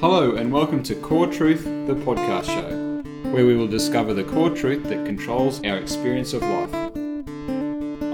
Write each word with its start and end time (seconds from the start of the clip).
Hello, 0.00 0.36
and 0.36 0.52
welcome 0.52 0.80
to 0.84 0.94
Core 0.94 1.26
Truth, 1.26 1.64
the 1.64 1.94
podcast 1.94 2.44
show, 2.44 3.02
where 3.32 3.44
we 3.44 3.56
will 3.56 3.66
discover 3.66 4.14
the 4.14 4.22
core 4.22 4.50
truth 4.50 4.84
that 4.84 5.04
controls 5.04 5.60
our 5.64 5.76
experience 5.76 6.32
of 6.34 6.42
life. 6.42 6.72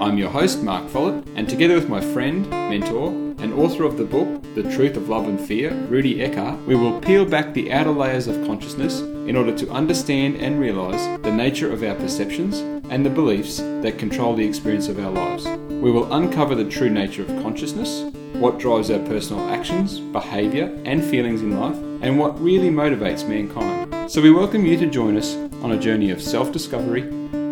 I'm 0.01 0.17
your 0.17 0.31
host, 0.31 0.63
Mark 0.63 0.89
Follett, 0.89 1.27
and 1.35 1.47
together 1.47 1.75
with 1.75 1.87
my 1.87 2.01
friend, 2.01 2.49
mentor, 2.49 3.09
and 3.37 3.53
author 3.53 3.83
of 3.83 3.97
the 3.97 4.03
book, 4.03 4.41
The 4.55 4.63
Truth 4.63 4.97
of 4.97 5.09
Love 5.09 5.27
and 5.27 5.39
Fear, 5.39 5.75
Rudy 5.87 6.15
Eckart, 6.15 6.65
we 6.65 6.75
will 6.75 6.99
peel 7.01 7.23
back 7.23 7.53
the 7.53 7.71
outer 7.71 7.91
layers 7.91 8.25
of 8.25 8.47
consciousness 8.47 9.01
in 9.01 9.35
order 9.35 9.55
to 9.55 9.69
understand 9.69 10.37
and 10.37 10.59
realize 10.59 11.21
the 11.21 11.31
nature 11.31 11.71
of 11.71 11.83
our 11.83 11.93
perceptions 11.93 12.61
and 12.89 13.05
the 13.05 13.11
beliefs 13.11 13.57
that 13.57 13.99
control 13.99 14.35
the 14.35 14.47
experience 14.47 14.87
of 14.87 14.97
our 14.97 15.11
lives. 15.11 15.45
We 15.69 15.91
will 15.91 16.11
uncover 16.11 16.55
the 16.55 16.67
true 16.67 16.89
nature 16.89 17.21
of 17.21 17.43
consciousness, 17.43 18.11
what 18.39 18.59
drives 18.59 18.91
our 18.91 18.99
personal 18.99 19.49
actions, 19.49 19.99
behaviour, 19.99 20.65
and 20.83 21.03
feelings 21.03 21.41
in 21.41 21.57
life, 21.59 21.77
and 22.01 22.19
what 22.19 22.39
really 22.41 22.69
motivates 22.69 23.27
mankind. 23.27 24.11
So 24.11 24.21
we 24.21 24.31
welcome 24.31 24.65
you 24.65 24.77
to 24.77 24.87
join 24.87 25.15
us 25.15 25.35
on 25.63 25.71
a 25.71 25.79
journey 25.79 26.11
of 26.11 26.21
self 26.21 26.51
discovery, 26.51 27.03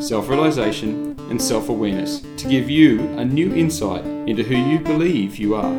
self 0.01 0.27
realization, 0.27 1.17
and 1.29 1.41
self 1.41 1.69
awareness 1.69 2.19
to 2.37 2.47
give 2.49 2.69
you 2.69 2.99
a 3.17 3.23
new 3.23 3.53
insight 3.55 4.03
into 4.27 4.43
who 4.43 4.55
you 4.55 4.79
believe 4.79 5.37
you 5.37 5.55
are. 5.55 5.73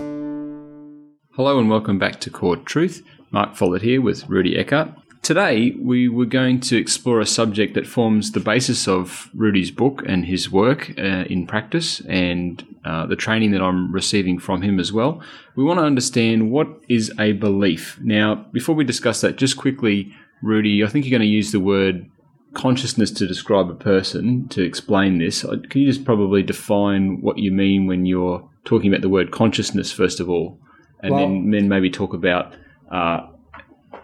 Hello, 1.32 1.58
and 1.58 1.68
welcome 1.68 1.98
back 1.98 2.18
to 2.20 2.30
Core 2.30 2.56
Truth. 2.56 3.02
Mark 3.30 3.56
Follett 3.56 3.82
here 3.82 4.00
with 4.00 4.28
Rudy 4.28 4.56
Eckart. 4.56 4.96
Today, 5.20 5.74
we 5.80 6.08
were 6.08 6.26
going 6.26 6.60
to 6.60 6.76
explore 6.76 7.20
a 7.20 7.26
subject 7.26 7.74
that 7.74 7.86
forms 7.86 8.32
the 8.32 8.40
basis 8.40 8.86
of 8.86 9.30
Rudy's 9.34 9.70
book 9.70 10.02
and 10.06 10.26
his 10.26 10.50
work 10.50 10.92
uh, 10.98 11.24
in 11.28 11.46
practice 11.46 12.00
and 12.08 12.73
uh, 12.84 13.06
the 13.06 13.16
training 13.16 13.50
that 13.52 13.62
I'm 13.62 13.92
receiving 13.92 14.38
from 14.38 14.62
him 14.62 14.78
as 14.78 14.92
well. 14.92 15.22
We 15.56 15.64
want 15.64 15.80
to 15.80 15.84
understand 15.84 16.50
what 16.50 16.68
is 16.88 17.12
a 17.18 17.32
belief. 17.32 17.98
Now, 18.02 18.34
before 18.52 18.74
we 18.74 18.84
discuss 18.84 19.20
that, 19.22 19.36
just 19.36 19.56
quickly, 19.56 20.12
Rudy, 20.42 20.84
I 20.84 20.88
think 20.88 21.04
you're 21.04 21.18
going 21.18 21.28
to 21.28 21.34
use 21.34 21.52
the 21.52 21.60
word 21.60 22.10
consciousness 22.52 23.10
to 23.10 23.26
describe 23.26 23.68
a 23.68 23.74
person 23.74 24.48
to 24.48 24.62
explain 24.62 25.18
this. 25.18 25.44
Uh, 25.44 25.56
can 25.68 25.80
you 25.80 25.86
just 25.86 26.04
probably 26.04 26.42
define 26.42 27.20
what 27.20 27.38
you 27.38 27.50
mean 27.50 27.86
when 27.86 28.06
you're 28.06 28.48
talking 28.64 28.90
about 28.90 29.02
the 29.02 29.08
word 29.08 29.30
consciousness, 29.30 29.92
first 29.92 30.20
of 30.20 30.28
all, 30.28 30.58
and 31.00 31.12
well, 31.12 31.20
then, 31.20 31.50
then 31.50 31.68
maybe 31.68 31.90
talk 31.90 32.14
about 32.14 32.54
uh, 32.90 33.26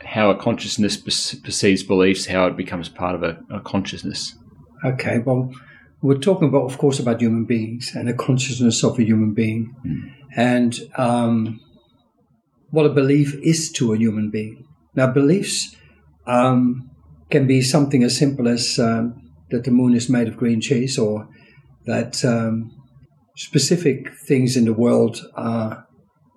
how 0.05 0.31
a 0.31 0.37
consciousness 0.37 0.97
perceives 0.97 1.83
beliefs, 1.83 2.27
how 2.27 2.47
it 2.47 2.57
becomes 2.57 2.89
part 2.89 3.15
of 3.15 3.23
a, 3.23 3.39
a 3.51 3.61
consciousness. 3.61 4.37
Okay, 4.85 5.19
well, 5.19 5.53
we're 6.03 6.19
talking 6.19 6.49
about, 6.49 6.65
of 6.65 6.79
course, 6.79 6.99
about 6.99 7.21
human 7.21 7.45
beings 7.45 7.93
and 7.95 8.09
the 8.09 8.15
consciousness 8.15 8.83
of 8.83 8.99
a 8.99 9.05
human 9.05 9.35
being, 9.35 9.75
mm. 9.85 10.13
and 10.37 10.81
um, 10.97 11.61
what 12.71 12.87
a 12.87 12.91
belief 12.91 13.35
is 13.43 13.71
to 13.73 13.93
a 13.93 13.99
human 13.99 14.31
being. 14.31 14.67
Now, 14.95 15.09
beliefs 15.09 15.77
um, 16.27 16.91
can 17.31 17.47
be 17.47 17.63
something 17.63 18.03
as 18.03 18.17
simple 18.17 18.49
as 18.49 18.79
um, 18.79 19.31
that 19.51 19.65
the 19.65 19.71
moon 19.71 19.95
is 19.95 20.09
made 20.09 20.29
of 20.29 20.37
green 20.37 20.61
cheese, 20.61 20.99
or 20.99 21.29
that 21.87 22.25
um, 22.25 22.71
specific 23.37 24.13
things 24.27 24.57
in 24.57 24.65
the 24.65 24.75
world 24.75 25.21
are 25.35 25.87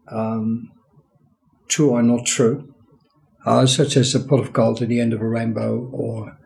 um, 0.10 0.70
true 1.68 1.92
or 1.92 2.04
not 2.04 2.26
true 2.26 2.74
uh, 3.46 3.66
such 3.66 3.98
as 3.98 4.16
a 4.16 4.20
pot 4.20 4.40
of 4.40 4.54
gold 4.54 4.82
at 4.82 4.88
the 4.88 5.00
end 5.00 5.14
of 5.14 5.22
a 5.22 5.28
rainbow 5.28 5.90
or 5.92 6.38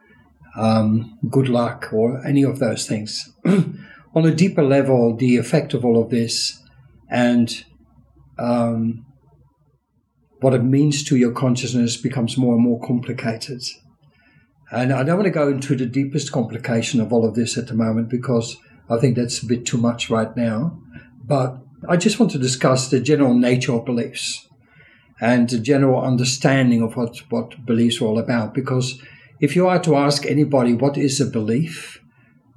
um, 0.58 1.18
good 1.30 1.48
luck 1.48 1.90
or 1.94 2.26
any 2.26 2.44
of 2.44 2.60
those 2.60 2.88
things. 2.88 3.32
On 3.46 4.26
a 4.26 4.34
deeper 4.34 4.64
level, 4.64 5.16
the 5.16 5.38
effect 5.38 5.74
of 5.74 5.86
all 5.86 6.02
of 6.02 6.10
this 6.10 6.62
and 7.10 7.64
um, 8.40 9.06
what 10.40 10.54
it 10.54 10.64
means 10.64 11.04
to 11.06 11.16
your 11.16 11.32
consciousness 11.32 11.98
becomes 11.98 12.38
more 12.38 12.56
and 12.56 12.64
more 12.64 12.80
complicated. 12.82 13.62
And 14.72 14.92
I 14.92 15.04
don't 15.04 15.18
want 15.18 15.28
to 15.28 15.32
go 15.32 15.48
into 15.48 15.76
the 15.76 15.86
deepest 15.86 16.32
complication 16.32 17.00
of 17.00 17.14
all 17.14 17.26
of 17.26 17.36
this 17.36 17.58
at 17.58 17.68
the 17.68 17.74
moment 17.74 18.10
because 18.10 18.58
I 18.90 18.98
think 18.98 19.16
that's 19.16 19.42
a 19.42 19.46
bit 19.46 19.66
too 19.66 19.78
much 19.78 20.10
right 20.10 20.36
now. 20.36 20.80
But 21.24 21.60
I 21.88 21.98
just 21.98 22.20
want 22.20 22.32
to 22.34 22.40
discuss 22.40 22.90
the 22.90 23.00
general 23.00 23.34
nature 23.34 23.74
of 23.74 23.86
beliefs 23.86 24.48
and 25.22 25.50
the 25.50 25.60
general 25.60 26.02
understanding 26.02 26.82
of 26.82 26.96
what, 26.96 27.18
what 27.30 27.66
beliefs 27.66 28.02
are 28.02 28.06
all 28.06 28.20
about. 28.20 28.54
Because 28.54 29.02
if 29.40 29.56
you 29.56 29.68
are 29.68 29.80
to 29.80 29.96
ask 29.96 30.26
anybody 30.26 30.74
what 30.74 30.98
is 30.98 31.20
a 31.22 31.26
belief, 31.26 32.02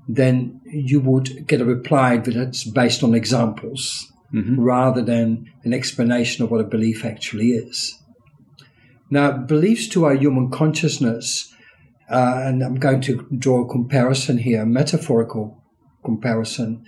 then 0.08 0.60
you 0.64 1.00
would 1.00 1.46
get 1.46 1.60
a 1.60 1.64
reply 1.64 2.16
that 2.16 2.36
it's 2.36 2.64
based 2.64 3.02
on 3.02 3.14
examples 3.14 4.10
mm-hmm. 4.32 4.60
rather 4.60 5.02
than 5.02 5.50
an 5.64 5.72
explanation 5.72 6.44
of 6.44 6.50
what 6.50 6.60
a 6.60 6.64
belief 6.64 7.04
actually 7.04 7.50
is. 7.52 7.96
Now, 9.10 9.32
beliefs 9.32 9.88
to 9.88 10.04
our 10.06 10.14
human 10.14 10.50
consciousness, 10.50 11.52
uh, 12.08 12.42
and 12.44 12.62
I'm 12.62 12.76
going 12.76 13.00
to 13.02 13.26
draw 13.36 13.64
a 13.64 13.68
comparison 13.68 14.38
here, 14.38 14.62
a 14.62 14.66
metaphorical 14.66 15.62
comparison, 16.04 16.84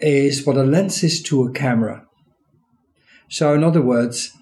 is 0.00 0.46
what 0.46 0.56
a 0.56 0.64
lens 0.64 1.02
is 1.04 1.22
to 1.24 1.44
a 1.44 1.52
camera. 1.52 2.06
So, 3.28 3.54
in 3.54 3.62
other 3.64 3.82
words, 3.82 4.32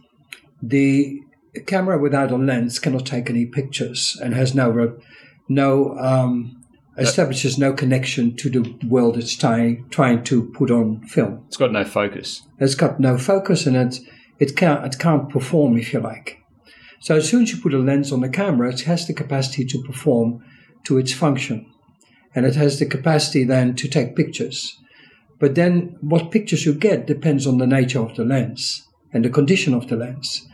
the 0.63 1.21
camera 1.67 1.99
without 1.99 2.31
a 2.31 2.37
lens 2.37 2.79
cannot 2.79 3.07
take 3.07 3.29
any 3.29 3.47
pictures 3.47 4.19
and 4.23 4.35
has 4.35 4.55
no 4.55 4.99
no 5.49 5.99
um, 5.99 6.65
establishes 6.97 7.59
no 7.59 7.73
connection 7.73 8.37
to 8.37 8.51
the 8.51 8.87
world 8.87 9.17
it's 9.17 9.35
trying 9.35 9.89
trying 9.91 10.23
to 10.25 10.45
put 10.51 10.71
on 10.71 11.01
film. 11.07 11.45
It's 11.49 11.57
got 11.57 11.73
no 11.73 11.85
focus. 11.85 12.43
It's 12.59 12.75
got 12.75 13.01
no 13.01 13.19
focus, 13.19 13.67
and 13.67 13.77
it 13.77 14.01
it 14.39 14.57
can't 14.57 14.85
it 14.85 14.99
can't 14.99 15.29
perform 15.29 15.77
if 15.77 15.93
you 15.93 16.01
like. 16.01 16.39
So 17.01 17.17
as 17.17 17.29
soon 17.29 17.43
as 17.43 17.53
you 17.53 17.61
put 17.61 17.75
a 17.75 17.79
lens 17.79 18.13
on 18.13 18.21
the 18.21 18.29
camera, 18.29 18.69
it 18.71 18.83
has 18.83 19.07
the 19.07 19.15
capacity 19.15 19.65
to 19.65 19.83
perform 19.83 20.45
to 20.85 20.99
its 20.99 21.13
function, 21.13 21.67
and 22.35 22.45
it 22.47 22.55
has 22.55 22.79
the 22.79 22.87
capacity 22.87 23.45
then 23.45 23.75
to 23.77 23.89
take 23.89 24.17
pictures. 24.17 24.79
But 25.39 25.55
then, 25.55 25.97
what 26.03 26.31
pictures 26.31 26.67
you 26.67 26.75
get 26.75 27.07
depends 27.07 27.47
on 27.47 27.57
the 27.57 27.67
nature 27.67 28.01
of 28.01 28.15
the 28.15 28.25
lens 28.25 28.87
and 29.13 29.25
the 29.25 29.31
condition 29.31 29.73
of 29.73 29.89
the 29.89 29.97
lens. 29.97 30.47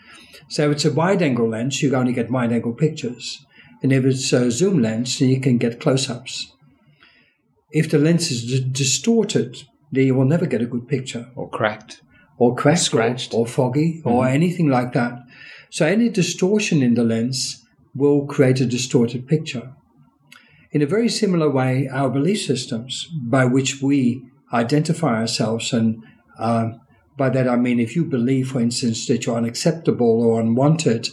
So 0.49 0.67
if 0.67 0.77
it's 0.77 0.85
a 0.85 0.93
wide 0.93 1.23
angle 1.23 1.49
lens, 1.49 1.83
you 1.83 1.95
only 1.95 2.13
get 2.13 2.31
wide 2.31 2.53
angle 2.53 2.73
pictures. 2.73 3.45
And 3.83 3.93
if 3.93 4.05
it's 4.05 4.33
a 4.33 4.51
zoom 4.51 4.81
lens, 4.81 5.19
then 5.19 5.29
you 5.29 5.41
can 5.41 5.59
get 5.59 5.81
close 5.81 6.09
ups. 6.09 6.53
If 7.71 7.91
the 7.91 7.99
lens 7.99 8.31
is 8.31 8.45
d- 8.47 8.69
distorted, 8.71 9.63
then 9.93 10.07
you 10.07 10.15
will 10.15 10.25
never 10.25 10.47
get 10.47 10.63
a 10.63 10.67
good 10.67 10.89
picture. 10.89 11.31
Or 11.35 11.51
cracked. 11.51 12.01
Or 12.39 12.55
cracked. 12.55 12.81
Scratched. 12.81 13.35
Or, 13.35 13.41
or 13.41 13.47
foggy, 13.47 13.99
mm-hmm. 13.99 14.09
or 14.09 14.27
anything 14.27 14.69
like 14.69 14.93
that. 14.93 15.19
So 15.71 15.87
any 15.87 16.09
distortion 16.09 16.83
in 16.83 16.95
the 16.95 17.05
lens 17.05 17.65
will 17.95 18.27
create 18.27 18.61
a 18.61 18.67
distorted 18.67 19.27
picture. 19.27 19.73
In 20.73 20.83
a 20.83 20.87
very 20.87 21.09
similar 21.09 21.51
way, 21.51 21.89
our 21.89 22.11
belief 22.11 22.43
systems 22.43 23.09
by 23.23 23.45
which 23.45 23.83
we 23.83 24.23
identify 24.53 25.21
ourselves 25.21 25.73
and 25.73 26.03
uh, 26.39 26.73
by 27.17 27.31
that 27.31 27.49
I 27.49 27.57
mean, 27.57 27.81
if 27.81 27.97
you 27.97 28.05
believe, 28.05 28.51
for 28.51 28.61
instance, 28.61 29.07
that 29.07 29.25
you're 29.25 29.37
unacceptable 29.37 30.23
or 30.23 30.41
unwanted, 30.41 31.09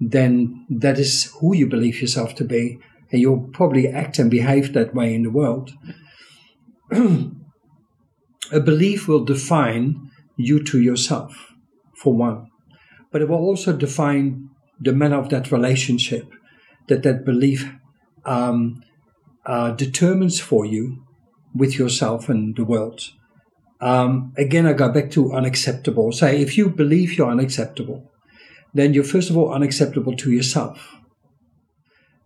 then 0.00 0.66
that 0.68 0.98
is 0.98 1.32
who 1.40 1.54
you 1.54 1.68
believe 1.68 2.00
yourself 2.00 2.34
to 2.36 2.44
be, 2.44 2.78
and 3.10 3.20
you'll 3.20 3.48
probably 3.52 3.88
act 3.88 4.18
and 4.18 4.30
behave 4.30 4.72
that 4.72 4.94
way 4.94 5.14
in 5.14 5.22
the 5.22 5.30
world. 5.30 5.72
a 6.92 8.60
belief 8.60 9.06
will 9.06 9.24
define 9.24 10.10
you 10.36 10.62
to 10.64 10.80
yourself, 10.80 11.52
for 11.96 12.14
one, 12.14 12.50
but 13.12 13.22
it 13.22 13.28
will 13.28 13.36
also 13.38 13.72
define 13.72 14.50
the 14.80 14.92
manner 14.92 15.18
of 15.18 15.28
that 15.30 15.52
relationship 15.52 16.28
that 16.88 17.02
that 17.04 17.24
belief 17.24 17.72
um, 18.24 18.82
uh, 19.46 19.70
determines 19.70 20.40
for 20.40 20.66
you 20.66 21.04
with 21.54 21.78
yourself 21.78 22.28
and 22.28 22.56
the 22.56 22.64
world. 22.64 23.12
Um, 23.80 24.32
again, 24.36 24.66
I 24.66 24.72
go 24.72 24.90
back 24.90 25.10
to 25.12 25.32
unacceptable. 25.32 26.12
Say, 26.12 26.40
if 26.40 26.56
you 26.56 26.70
believe 26.70 27.18
you're 27.18 27.30
unacceptable, 27.30 28.10
then 28.72 28.94
you're 28.94 29.04
first 29.04 29.30
of 29.30 29.36
all 29.36 29.52
unacceptable 29.52 30.16
to 30.16 30.30
yourself. 30.30 30.96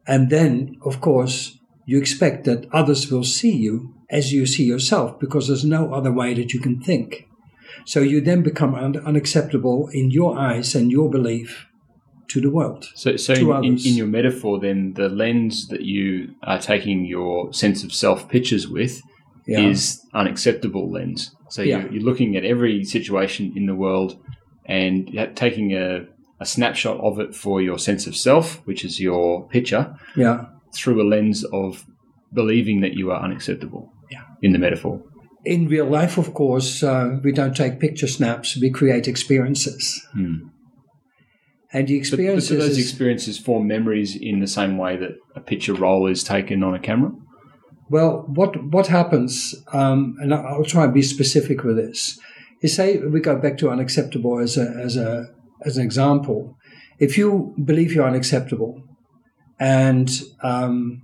And 0.06 0.30
then, 0.30 0.76
of 0.84 1.00
course, 1.00 1.58
you 1.84 1.98
expect 1.98 2.44
that 2.44 2.66
others 2.72 3.10
will 3.10 3.24
see 3.24 3.54
you 3.54 3.94
as 4.10 4.32
you 4.32 4.46
see 4.46 4.64
yourself 4.64 5.18
because 5.20 5.48
there's 5.48 5.64
no 5.64 5.92
other 5.92 6.12
way 6.12 6.34
that 6.34 6.52
you 6.52 6.60
can 6.60 6.80
think. 6.80 7.26
So 7.84 8.00
you 8.00 8.20
then 8.20 8.42
become 8.42 8.74
un- 8.74 8.96
unacceptable 9.04 9.88
in 9.92 10.10
your 10.10 10.38
eyes 10.38 10.74
and 10.74 10.90
your 10.90 11.10
belief 11.10 11.66
to 12.28 12.40
the 12.40 12.50
world. 12.50 12.88
So, 12.94 13.16
so 13.16 13.32
in, 13.32 13.64
in, 13.64 13.78
in, 13.78 13.94
your 13.94 14.06
metaphor, 14.06 14.60
then 14.60 14.94
the 14.94 15.08
lens 15.08 15.68
that 15.68 15.82
you 15.82 16.34
are 16.42 16.58
taking 16.58 17.04
your 17.06 17.52
sense 17.52 17.82
of 17.82 17.92
self 17.92 18.28
pictures 18.28 18.68
with 18.68 19.00
yeah. 19.48 19.60
is 19.60 20.06
unacceptable 20.14 20.90
lens. 20.90 21.34
So 21.48 21.62
yeah. 21.62 21.78
you're, 21.78 21.92
you're, 21.94 22.02
looking 22.02 22.36
at 22.36 22.44
every 22.44 22.84
situation 22.84 23.52
in 23.56 23.66
the 23.66 23.74
world 23.74 24.22
and 24.66 25.10
taking 25.34 25.72
a, 25.72 26.06
a, 26.38 26.44
snapshot 26.44 27.00
of 27.00 27.18
it 27.18 27.34
for 27.34 27.62
your 27.62 27.78
sense 27.78 28.06
of 28.06 28.14
self, 28.14 28.56
which 28.66 28.84
is 28.84 29.00
your 29.00 29.48
picture, 29.48 29.96
yeah. 30.14 30.44
through 30.74 31.00
a 31.02 31.06
lens 31.08 31.44
of 31.44 31.86
believing 32.32 32.82
that 32.82 32.92
you 32.92 33.10
are 33.10 33.22
unacceptable 33.22 33.90
yeah. 34.10 34.24
in 34.42 34.52
the 34.52 34.58
metaphor. 34.58 35.02
In 35.46 35.66
real 35.66 35.86
life, 35.86 36.18
of 36.18 36.34
course, 36.34 36.82
uh, 36.82 37.18
we 37.24 37.32
don't 37.32 37.56
take 37.56 37.80
picture 37.80 38.06
snaps, 38.06 38.58
we 38.60 38.70
create 38.70 39.08
experiences. 39.08 40.06
Hmm. 40.12 40.48
And 41.72 41.86
the 41.86 41.98
But, 41.98 42.10
but 42.10 42.18
experiences. 42.18 42.48
do 42.48 42.58
those 42.58 42.78
experiences 42.78 43.38
form 43.38 43.66
memories 43.66 44.14
in 44.14 44.40
the 44.40 44.46
same 44.46 44.76
way 44.76 44.96
that 44.96 45.12
a 45.34 45.40
picture 45.40 45.74
roll 45.74 46.06
is 46.06 46.22
taken 46.22 46.62
on 46.62 46.74
a 46.74 46.78
camera? 46.78 47.12
Well, 47.90 48.24
what 48.28 48.62
what 48.64 48.88
happens, 48.88 49.54
um, 49.72 50.16
and 50.20 50.34
I'll 50.34 50.64
try 50.64 50.84
and 50.84 50.92
be 50.92 51.02
specific 51.02 51.64
with 51.64 51.76
this. 51.76 52.18
Is 52.60 52.74
say 52.74 52.98
we 52.98 53.20
go 53.20 53.36
back 53.36 53.56
to 53.58 53.70
unacceptable 53.70 54.38
as 54.38 54.56
a 54.58 54.68
as 54.84 54.96
a 54.96 55.26
as 55.64 55.76
an 55.78 55.84
example. 55.84 56.56
If 56.98 57.16
you 57.16 57.54
believe 57.64 57.92
you're 57.92 58.06
unacceptable, 58.06 58.82
and 59.58 60.10
um, 60.42 61.02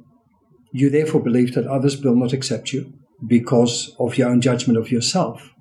you 0.72 0.90
therefore 0.90 1.22
believe 1.22 1.54
that 1.54 1.66
others 1.66 2.02
will 2.02 2.16
not 2.16 2.32
accept 2.32 2.72
you 2.72 2.92
because 3.26 3.94
of 3.98 4.18
your 4.18 4.28
own 4.28 4.40
judgment 4.40 4.78
of 4.78 4.90
yourself, 4.90 5.54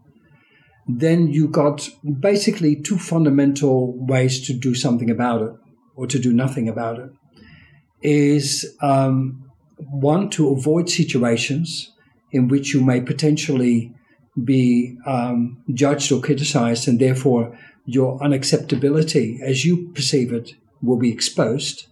then 0.87 1.27
you 1.27 1.47
got 1.47 1.87
basically 2.19 2.75
two 2.75 2.97
fundamental 2.97 3.93
ways 4.05 4.45
to 4.47 4.53
do 4.53 4.75
something 4.75 5.09
about 5.09 5.41
it, 5.41 5.53
or 5.95 6.07
to 6.07 6.19
do 6.19 6.33
nothing 6.33 6.67
about 6.67 6.99
it. 6.99 7.09
Is 8.01 8.75
um, 8.81 9.52
one 9.93 10.29
to 10.31 10.49
avoid 10.49 10.89
situations 10.89 11.91
in 12.31 12.47
which 12.47 12.73
you 12.73 12.83
may 12.83 12.99
potentially 12.99 13.93
be 14.43 14.97
um, 15.05 15.63
judged 15.73 16.11
or 16.11 16.19
criticized, 16.19 16.87
and 16.87 16.99
therefore 16.99 17.57
your 17.85 18.19
unacceptability 18.19 19.39
as 19.41 19.63
you 19.63 19.91
perceive 19.93 20.33
it 20.33 20.55
will 20.81 20.97
be 20.97 21.11
exposed. 21.11 21.85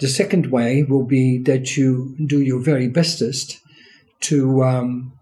The 0.00 0.08
second 0.08 0.50
way 0.50 0.82
will 0.82 1.04
be 1.04 1.38
that 1.44 1.76
you 1.76 2.14
do 2.26 2.40
your 2.40 2.60
very 2.60 2.88
bestest 2.88 3.60
to 4.20 4.62
um, 4.62 5.12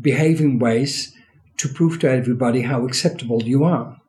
behave 0.00 0.40
in 0.40 0.58
ways 0.58 1.12
to 1.58 1.68
prove 1.68 1.98
to 2.00 2.10
everybody 2.10 2.62
how 2.62 2.86
acceptable 2.86 3.42
you 3.42 3.64
are. 3.64 4.00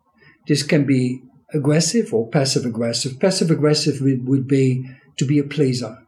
This 0.47 0.63
can 0.63 0.85
be 0.85 1.21
aggressive 1.53 2.13
or 2.13 2.29
passive 2.29 2.65
aggressive. 2.65 3.19
Passive 3.19 3.51
aggressive 3.51 3.99
would, 4.01 4.27
would 4.27 4.47
be 4.47 4.89
to 5.17 5.25
be 5.25 5.39
a 5.39 5.43
pleaser. 5.43 6.04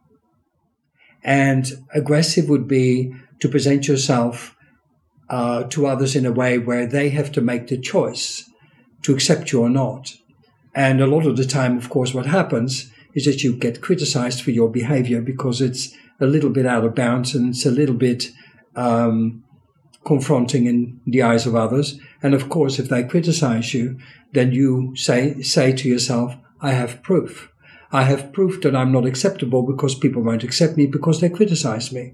And 1.28 1.84
aggressive 1.92 2.48
would 2.48 2.66
be 2.66 3.12
to 3.40 3.50
present 3.50 3.86
yourself 3.86 4.56
uh, 5.28 5.64
to 5.64 5.86
others 5.86 6.16
in 6.16 6.24
a 6.24 6.32
way 6.32 6.56
where 6.56 6.86
they 6.86 7.10
have 7.10 7.30
to 7.32 7.42
make 7.42 7.68
the 7.68 7.76
choice 7.76 8.48
to 9.02 9.12
accept 9.12 9.52
you 9.52 9.60
or 9.60 9.68
not. 9.68 10.14
And 10.74 11.02
a 11.02 11.06
lot 11.06 11.26
of 11.26 11.36
the 11.36 11.44
time, 11.44 11.76
of 11.76 11.90
course, 11.90 12.14
what 12.14 12.24
happens 12.24 12.90
is 13.12 13.26
that 13.26 13.44
you 13.44 13.52
get 13.52 13.82
criticized 13.82 14.40
for 14.40 14.52
your 14.52 14.70
behavior 14.70 15.20
because 15.20 15.60
it's 15.60 15.94
a 16.18 16.24
little 16.24 16.48
bit 16.48 16.64
out 16.64 16.86
of 16.86 16.94
bounds 16.94 17.34
and 17.34 17.50
it's 17.50 17.66
a 17.66 17.70
little 17.70 17.94
bit 17.94 18.30
um, 18.74 19.44
confronting 20.06 20.64
in 20.64 20.98
the 21.06 21.20
eyes 21.20 21.46
of 21.46 21.54
others. 21.54 22.00
And 22.22 22.32
of 22.32 22.48
course, 22.48 22.78
if 22.78 22.88
they 22.88 23.04
criticize 23.04 23.74
you, 23.74 23.98
then 24.32 24.52
you 24.52 24.96
say 24.96 25.42
say 25.42 25.72
to 25.72 25.88
yourself, 25.88 26.36
"I 26.62 26.72
have 26.72 27.02
proof. 27.02 27.52
I 27.90 28.04
have 28.04 28.32
proof 28.32 28.60
that 28.62 28.76
I'm 28.76 28.92
not 28.92 29.06
acceptable 29.06 29.62
because 29.62 29.94
people 29.94 30.22
won't 30.22 30.44
accept 30.44 30.76
me 30.76 30.86
because 30.86 31.20
they 31.20 31.30
criticize 31.30 31.92
me." 31.92 32.12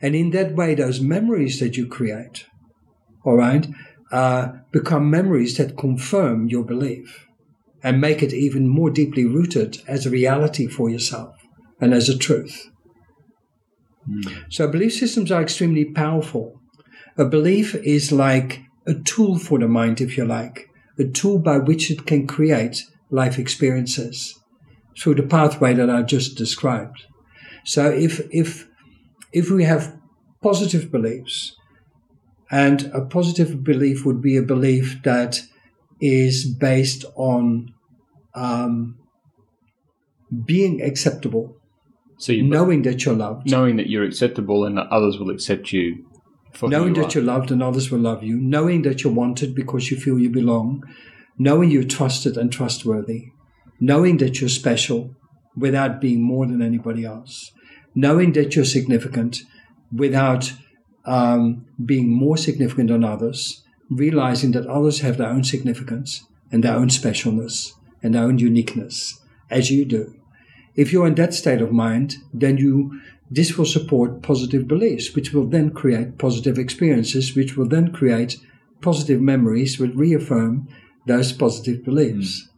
And 0.00 0.14
in 0.14 0.30
that 0.30 0.54
way, 0.54 0.74
those 0.74 1.00
memories 1.00 1.58
that 1.60 1.76
you 1.76 1.86
create, 1.86 2.46
all 3.24 3.36
right, 3.36 3.66
uh, 4.12 4.52
become 4.72 5.10
memories 5.10 5.56
that 5.56 5.76
confirm 5.76 6.48
your 6.48 6.64
belief 6.64 7.26
and 7.82 8.00
make 8.00 8.22
it 8.22 8.32
even 8.32 8.68
more 8.68 8.90
deeply 8.90 9.24
rooted 9.24 9.78
as 9.86 10.06
a 10.06 10.10
reality 10.10 10.66
for 10.66 10.90
yourself 10.90 11.34
and 11.80 11.92
as 11.92 12.08
a 12.08 12.16
truth. 12.16 12.70
So 14.48 14.68
belief 14.68 14.94
systems 14.94 15.32
are 15.32 15.42
extremely 15.42 15.84
powerful. 15.84 16.60
A 17.18 17.24
belief 17.24 17.74
is 17.74 18.12
like 18.12 18.62
a 18.86 18.94
tool 18.94 19.38
for 19.38 19.58
the 19.58 19.68
mind, 19.68 20.00
if 20.00 20.16
you 20.16 20.24
like, 20.24 20.68
a 20.98 21.04
tool 21.04 21.38
by 21.38 21.58
which 21.58 21.90
it 21.90 22.06
can 22.06 22.26
create 22.26 22.84
life 23.10 23.38
experiences 23.38 24.38
through 24.98 25.16
the 25.16 25.22
pathway 25.22 25.74
that 25.74 25.90
I 25.90 26.02
just 26.02 26.36
described. 26.36 27.04
So 27.64 27.88
if 27.90 28.20
if 28.30 28.68
if 29.32 29.50
we 29.50 29.64
have 29.64 29.96
positive 30.42 30.90
beliefs, 30.90 31.56
and 32.50 32.90
a 32.94 33.04
positive 33.04 33.62
belief 33.64 34.04
would 34.04 34.22
be 34.22 34.36
a 34.36 34.42
belief 34.42 35.02
that 35.02 35.40
is 36.00 36.46
based 36.46 37.04
on 37.16 37.72
um, 38.34 38.98
being 40.44 40.82
acceptable, 40.82 41.56
So 42.18 42.32
you 42.32 42.42
knowing 42.42 42.82
that 42.82 43.04
you're 43.04 43.14
loved, 43.14 43.50
knowing 43.50 43.76
that 43.76 43.88
you're 43.88 44.04
acceptable 44.04 44.64
and 44.64 44.78
that 44.78 44.86
others 44.88 45.18
will 45.18 45.30
accept 45.30 45.72
you 45.72 46.06
for 46.52 46.68
knowing 46.68 46.94
you 46.94 47.02
that 47.02 47.16
are. 47.16 47.18
you're 47.18 47.26
loved 47.26 47.50
and 47.50 47.62
others 47.62 47.90
will 47.90 47.98
love 47.98 48.22
you, 48.22 48.36
knowing 48.36 48.82
that 48.82 49.02
you're 49.02 49.12
wanted 49.12 49.54
because 49.54 49.90
you 49.90 49.96
feel 49.96 50.18
you 50.18 50.30
belong, 50.30 50.82
knowing 51.38 51.70
you're 51.70 51.84
trusted 51.84 52.36
and 52.36 52.52
trustworthy, 52.52 53.32
knowing 53.80 54.16
that 54.18 54.40
you're 54.40 54.48
special 54.48 55.14
without 55.56 56.00
being 56.00 56.22
more 56.22 56.46
than 56.46 56.62
anybody 56.62 57.04
else, 57.04 57.52
knowing 57.94 58.32
that 58.32 58.54
you're 58.54 58.64
significant 58.64 59.42
without 59.92 60.52
um, 61.04 61.66
being 61.84 62.10
more 62.10 62.36
significant 62.36 62.88
than 62.88 63.04
others, 63.04 63.62
realizing 63.88 64.52
that 64.52 64.66
others 64.66 65.00
have 65.00 65.16
their 65.16 65.28
own 65.28 65.44
significance 65.44 66.26
and 66.50 66.62
their 66.62 66.74
own 66.74 66.88
specialness 66.88 67.72
and 68.02 68.14
their 68.14 68.24
own 68.24 68.38
uniqueness, 68.38 69.20
as 69.50 69.70
you 69.70 69.84
do. 69.84 70.14
If 70.74 70.92
you're 70.92 71.06
in 71.06 71.14
that 71.14 71.32
state 71.32 71.62
of 71.62 71.72
mind, 71.72 72.16
then 72.34 72.58
you 72.58 73.00
this 73.28 73.58
will 73.58 73.66
support 73.66 74.22
positive 74.22 74.68
beliefs, 74.68 75.14
which 75.14 75.32
will 75.32 75.46
then 75.46 75.70
create 75.70 76.16
positive 76.16 76.58
experiences, 76.58 77.34
which 77.34 77.56
will 77.56 77.66
then 77.66 77.90
create 77.92 78.36
positive 78.80 79.20
memories, 79.20 79.80
which 79.80 79.94
reaffirm 79.94 80.68
those 81.06 81.32
positive 81.32 81.84
beliefs. 81.84 82.48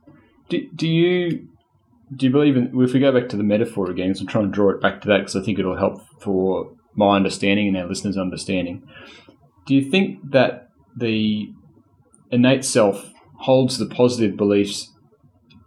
Do, 0.48 0.68
do 0.74 0.88
you 0.88 1.48
do 2.14 2.26
you 2.26 2.32
believe 2.32 2.56
in? 2.56 2.72
If 2.80 2.92
we 2.92 3.00
go 3.00 3.12
back 3.12 3.28
to 3.30 3.36
the 3.36 3.42
metaphor 3.42 3.90
again, 3.90 4.14
so 4.14 4.22
I'm 4.22 4.26
trying 4.26 4.44
to 4.46 4.50
draw 4.50 4.70
it 4.70 4.80
back 4.80 5.00
to 5.02 5.08
that 5.08 5.18
because 5.18 5.36
I 5.36 5.42
think 5.42 5.58
it'll 5.58 5.76
help 5.76 6.00
for 6.20 6.72
my 6.94 7.16
understanding 7.16 7.68
and 7.68 7.76
our 7.76 7.86
listeners' 7.86 8.16
understanding. 8.16 8.82
Do 9.66 9.74
you 9.74 9.90
think 9.90 10.30
that 10.30 10.68
the 10.96 11.52
innate 12.30 12.64
self 12.64 13.12
holds 13.40 13.78
the 13.78 13.86
positive 13.86 14.36
beliefs 14.36 14.90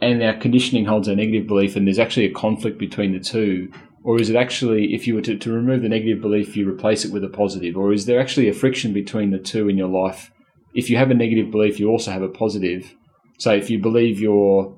and 0.02 0.22
our 0.24 0.34
conditioning 0.34 0.86
holds 0.86 1.08
our 1.08 1.16
negative 1.16 1.48
belief, 1.48 1.76
and 1.76 1.86
there's 1.86 2.00
actually 2.00 2.26
a 2.26 2.34
conflict 2.34 2.80
between 2.80 3.14
the 3.14 3.20
two? 3.20 3.72
Or 4.04 4.20
is 4.20 4.32
it 4.32 4.36
actually, 4.36 4.96
if 4.96 5.06
you 5.06 5.14
were 5.14 5.22
to, 5.22 5.38
to 5.38 5.54
remove 5.54 5.84
the 5.84 5.90
negative 5.90 6.22
belief, 6.22 6.58
you 6.58 6.68
replace 6.68 7.06
it 7.06 7.12
with 7.12 7.24
a 7.24 7.30
positive? 7.30 7.78
Or 7.78 7.94
is 7.94 8.08
there 8.08 8.20
actually 8.20 8.50
a 8.50 8.54
friction 8.54 8.94
between 8.94 9.30
the 9.30 9.38
two 9.38 9.70
in 9.70 9.78
your 9.78 9.88
life? 9.88 10.32
If 10.74 10.90
you 10.90 10.98
have 10.98 11.12
a 11.12 11.14
negative 11.14 11.52
belief, 11.52 11.80
you 11.80 11.88
also 11.88 12.10
have 12.10 12.24
a 12.24 12.28
positive. 12.28 12.96
So 13.42 13.52
if 13.52 13.72
you 13.72 13.80
believe 13.80 14.20
you're 14.20 14.78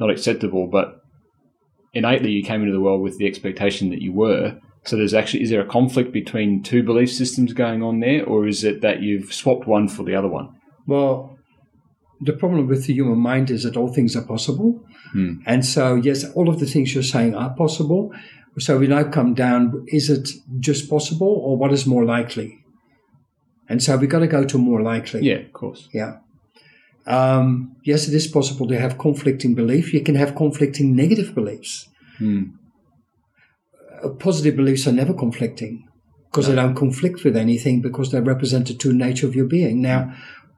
not 0.00 0.08
acceptable, 0.08 0.66
but 0.66 1.02
innately 1.92 2.30
you 2.30 2.42
came 2.42 2.62
into 2.62 2.72
the 2.72 2.80
world 2.80 3.02
with 3.02 3.18
the 3.18 3.26
expectation 3.26 3.90
that 3.90 4.00
you 4.00 4.14
were. 4.14 4.58
So 4.84 4.96
there's 4.96 5.12
actually 5.12 5.42
is 5.42 5.50
there 5.50 5.60
a 5.60 5.68
conflict 5.68 6.10
between 6.10 6.62
two 6.62 6.82
belief 6.82 7.12
systems 7.12 7.52
going 7.52 7.82
on 7.82 8.00
there, 8.00 8.24
or 8.24 8.48
is 8.48 8.64
it 8.64 8.80
that 8.80 9.02
you've 9.02 9.34
swapped 9.34 9.66
one 9.66 9.88
for 9.88 10.04
the 10.04 10.14
other 10.14 10.26
one? 10.26 10.48
Well, 10.86 11.36
the 12.22 12.32
problem 12.32 12.66
with 12.66 12.86
the 12.86 12.94
human 12.94 13.18
mind 13.18 13.50
is 13.50 13.62
that 13.64 13.76
all 13.76 13.92
things 13.92 14.16
are 14.16 14.24
possible. 14.24 14.82
Hmm. 15.12 15.34
And 15.44 15.62
so, 15.62 15.96
yes, 15.96 16.24
all 16.32 16.48
of 16.48 16.60
the 16.60 16.66
things 16.66 16.94
you're 16.94 17.02
saying 17.02 17.34
are 17.34 17.54
possible. 17.54 18.10
So 18.58 18.78
we 18.78 18.86
now 18.86 19.04
come 19.04 19.34
down 19.34 19.84
is 19.88 20.08
it 20.08 20.30
just 20.60 20.88
possible 20.88 21.42
or 21.44 21.58
what 21.58 21.74
is 21.74 21.84
more 21.86 22.06
likely? 22.06 22.58
And 23.68 23.82
so 23.82 23.98
we've 23.98 24.08
got 24.08 24.20
to 24.20 24.26
go 24.26 24.46
to 24.46 24.56
more 24.56 24.80
likely. 24.80 25.20
Yeah, 25.20 25.40
of 25.40 25.52
course. 25.52 25.90
Yeah. 25.92 26.16
Um, 27.06 27.76
yes, 27.84 28.08
it 28.08 28.14
is 28.14 28.26
possible 28.26 28.66
to 28.68 28.78
have 28.78 28.98
conflicting 28.98 29.54
belief. 29.54 29.92
You 29.92 30.02
can 30.02 30.14
have 30.14 30.36
conflicting 30.36 30.94
negative 30.94 31.34
beliefs. 31.34 31.88
Hmm. 32.18 32.42
Uh, 34.02 34.10
Positive 34.10 34.56
beliefs 34.56 34.86
are 34.86 34.92
never 34.92 35.14
conflicting 35.14 35.88
because 36.26 36.48
they 36.48 36.54
don't 36.54 36.74
conflict 36.74 37.24
with 37.24 37.36
anything 37.36 37.80
because 37.82 38.10
they 38.10 38.20
represent 38.20 38.68
the 38.68 38.74
true 38.74 38.94
nature 38.94 39.26
of 39.26 39.34
your 39.34 39.46
being. 39.46 39.82
Now, 39.82 40.14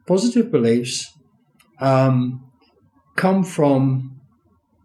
positive 0.06 0.50
beliefs 0.50 1.12
um, 1.80 2.48
come 3.16 3.42
from 3.42 4.20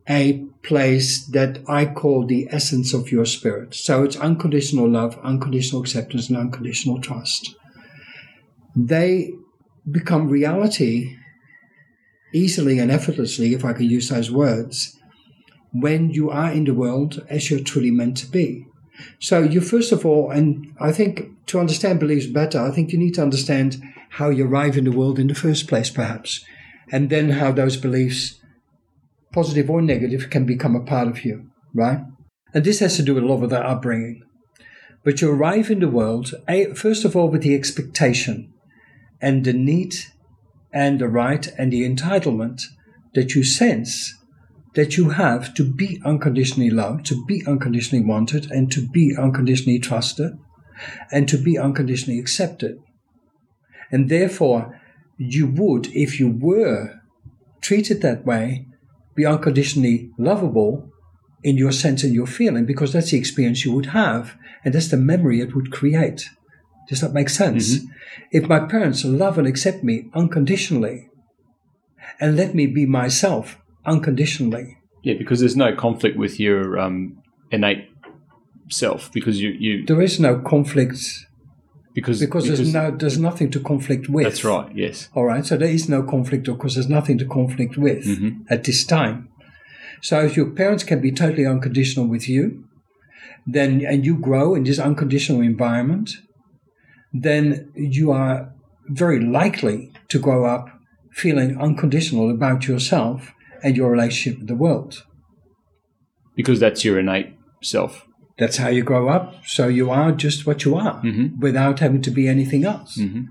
a 0.08 0.46
place 0.64 1.26
that 1.28 1.60
I 1.68 1.86
call 1.86 2.26
the 2.26 2.48
essence 2.50 2.94
of 2.94 3.12
your 3.12 3.26
spirit. 3.26 3.76
So 3.76 4.04
it's 4.04 4.18
unconditional 4.18 4.90
love, 4.90 5.20
unconditional 5.24 5.82
acceptance, 5.82 6.30
and 6.30 6.38
unconditional 6.38 7.00
trust. 7.00 7.56
They 8.76 9.34
become 9.90 10.28
reality 10.28 11.19
easily 12.34 12.80
and 12.80 12.92
effortlessly, 12.92 13.54
if 13.54 13.66
I 13.66 13.74
can 13.74 13.86
use 13.86 14.10
those 14.10 14.32
words, 14.32 14.98
when 15.72 16.10
you 16.10 16.30
are 16.30 16.52
in 16.52 16.66
the 16.66 16.74
world 16.74 17.26
as 17.30 17.50
you're 17.50 17.60
truly 17.60 17.92
meant 17.92 18.18
to 18.18 18.28
be. 18.28 18.66
So 19.20 19.42
you 19.42 19.62
first 19.62 19.92
of 19.92 20.06
all, 20.06 20.30
and 20.32 20.74
I 20.80 20.92
think 20.92 21.30
to 21.48 21.60
understand 21.60 22.00
beliefs 22.00 22.28
better, 22.28 22.60
I 22.60 22.72
think 22.72 22.92
you 22.92 23.00
need 23.00 23.14
to 23.16 23.22
understand 23.22 23.82
how 24.12 24.30
you 24.30 24.46
arrive 24.46 24.78
in 24.78 24.84
the 24.84 24.92
world 24.92 25.20
in 25.20 25.28
the 25.28 25.36
first 25.36 25.68
place, 25.68 25.90
perhaps, 25.90 26.44
and 26.92 27.10
then 27.10 27.30
how 27.30 27.52
those 27.52 27.78
beliefs, 27.78 28.40
positive 29.32 29.70
or 29.70 29.82
negative, 29.82 30.30
can 30.30 30.46
become 30.46 30.76
a 30.76 30.84
part 30.84 31.08
of 31.08 31.24
you, 31.24 31.50
right? 31.74 32.00
And 32.54 32.64
this 32.64 32.80
has 32.80 32.98
to 32.98 33.04
do 33.04 33.14
with 33.14 33.24
a 33.24 33.28
lot 33.28 33.40
with 33.40 33.54
our 33.54 33.64
upbringing. 33.64 34.24
But 35.04 35.22
you 35.22 35.32
arrive 35.32 35.70
in 35.70 35.80
the 35.80 35.88
world, 35.88 36.34
first 36.76 37.06
of 37.06 37.16
all, 37.16 37.30
with 37.30 37.44
the 37.44 37.56
expectation 37.56 38.52
and 39.22 39.46
the 39.46 39.54
need 39.54 39.96
and 40.72 41.00
the 41.00 41.08
right 41.08 41.48
and 41.58 41.72
the 41.72 41.88
entitlement 41.88 42.62
that 43.16 43.36
you 43.36 43.44
sense 43.44 44.16
that 44.76 44.98
you 44.98 45.10
have 45.10 45.54
to 45.56 45.64
be 45.64 46.00
unconditionally 46.06 46.70
loved, 46.70 47.06
to 47.08 47.26
be 47.26 47.44
unconditionally 47.48 48.06
wanted, 48.06 48.50
and 48.52 48.72
to 48.72 48.88
be 48.88 49.16
unconditionally 49.18 49.80
trusted, 49.80 50.38
and 51.12 51.28
to 51.28 51.38
be 51.38 51.58
unconditionally 51.58 52.20
accepted. 52.20 52.78
And 53.92 54.10
therefore, 54.10 54.80
you 55.18 55.48
would, 55.48 55.88
if 55.88 56.20
you 56.20 56.30
were 56.30 57.02
treated 57.62 58.02
that 58.02 58.26
way, 58.26 58.68
be 59.16 59.26
unconditionally 59.26 60.12
lovable 60.18 60.90
in 61.44 61.58
your 61.58 61.72
sense 61.72 62.04
and 62.04 62.14
your 62.14 62.28
feeling, 62.28 62.66
because 62.66 62.94
that's 62.94 63.12
the 63.12 63.18
experience 63.18 63.66
you 63.66 63.74
would 63.74 63.88
have, 63.88 64.36
and 64.64 64.74
that's 64.74 64.90
the 64.90 64.98
memory 64.98 65.42
it 65.42 65.56
would 65.56 65.72
create. 65.72 66.30
Does 66.90 67.02
that 67.02 67.14
make 67.14 67.30
sense? 67.30 67.76
Mm-hmm. 67.76 67.92
If 68.32 68.50
my 68.50 68.60
parents 68.60 69.06
love 69.06 69.38
and 69.38 69.48
accept 69.48 69.84
me 69.84 70.10
unconditionally 70.14 71.10
and 72.20 72.36
let 72.36 72.56
me 72.56 72.66
be 72.66 72.86
myself 72.86 73.60
unconditionally. 73.86 74.78
Yeah, 75.04 75.14
because 75.18 75.40
there's 75.40 75.56
no 75.56 75.76
conflict 75.76 76.18
with 76.18 76.40
your 76.40 76.80
um, 76.80 77.22
innate 77.52 77.90
self 78.70 79.12
because 79.12 79.42
you, 79.42 79.50
you 79.52 79.86
there 79.86 80.02
is 80.02 80.20
no 80.20 80.40
conflict 80.40 80.94
because, 81.94 82.20
because, 82.20 82.20
because 82.20 82.48
there's 82.48 82.74
no 82.74 82.92
there's 82.92 83.18
nothing 83.18 83.50
to 83.52 83.60
conflict 83.60 84.10
with. 84.10 84.26
That's 84.26 84.44
right. 84.44 84.70
Yes. 84.76 85.10
All 85.14 85.26
right. 85.26 85.46
So 85.46 85.58
there 85.58 85.70
is 85.70 85.88
no 85.88 86.04
conflict 86.04 86.46
because 86.46 86.76
there's 86.76 86.90
nothing 86.90 87.18
to 87.20 87.26
conflict 87.26 87.78
with 87.78 88.06
mm-hmm. 88.06 88.42
at 88.50 88.64
this 88.64 88.86
time. 88.86 89.30
So 90.02 90.22
if 90.22 90.38
your 90.38 90.50
parents 90.52 90.84
can 90.84 91.02
be 91.02 91.12
totally 91.12 91.46
unconditional 91.46 92.08
with 92.08 92.30
you, 92.30 92.66
then 93.46 93.86
and 93.86 94.06
you 94.06 94.18
grow 94.18 94.56
in 94.56 94.64
this 94.64 94.80
unconditional 94.80 95.42
environment, 95.42 96.12
then 97.14 97.72
you 97.76 98.12
are 98.12 98.54
very 98.88 99.20
likely 99.20 99.92
to 100.10 100.20
grow 100.20 100.46
up 100.46 100.70
feeling 101.12 101.60
unconditional 101.60 102.30
about 102.30 102.68
yourself 102.68 103.34
and 103.64 103.76
your 103.76 103.92
relationship 103.92 104.40
with 104.40 104.48
the 104.48 104.56
world. 104.56 105.06
Because 106.36 106.60
that's 106.60 106.86
your 106.86 107.00
innate 107.00 107.36
self. 107.62 108.06
That's 108.38 108.58
how 108.58 108.70
you 108.70 108.84
grow 108.84 109.10
up. 109.10 109.36
So 109.46 109.68
you 109.68 109.90
are 109.90 110.12
just 110.14 110.48
what 110.48 110.64
you 110.64 110.76
are 110.76 111.02
mm-hmm. 111.02 111.40
without 111.40 111.80
having 111.80 112.02
to 112.04 112.12
be 112.12 112.28
anything 112.28 112.64
else. 112.64 112.98
Mm-hmm. 112.98 113.24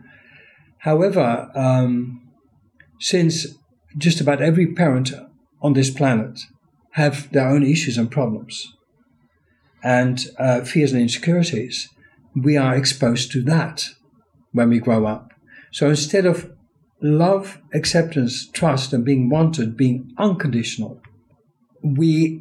However, 0.81 1.51
um, 1.55 2.21
since 3.01 3.47
just 3.97 4.21
about 4.21 4.43
every 4.43 4.67
parent 4.67 5.13
on 5.63 5.73
this 5.73 5.91
planet 5.91 6.39
have 6.93 7.31
their 7.33 7.49
own 7.49 7.63
issues 7.63 7.97
and 7.97 8.11
problems 8.11 8.75
and 9.83 10.27
uh, 10.39 10.61
fears 10.61 10.93
and 10.93 11.01
insecurities, 11.01 11.89
we 12.35 12.57
are 12.57 12.77
exposed 12.77 13.33
to 13.33 13.43
that 13.43 13.91
when 14.53 14.71
we 14.71 14.79
grow 14.79 15.07
up. 15.07 15.33
So 15.73 15.89
instead 15.89 16.27
of 16.27 16.51
love, 17.01 17.61
acceptance, 17.73 18.49
trust, 18.49 18.93
and 18.93 19.05
being 19.05 19.29
wanted 19.29 19.77
being 19.77 20.13
unconditional, 20.19 21.01
we 21.83 22.41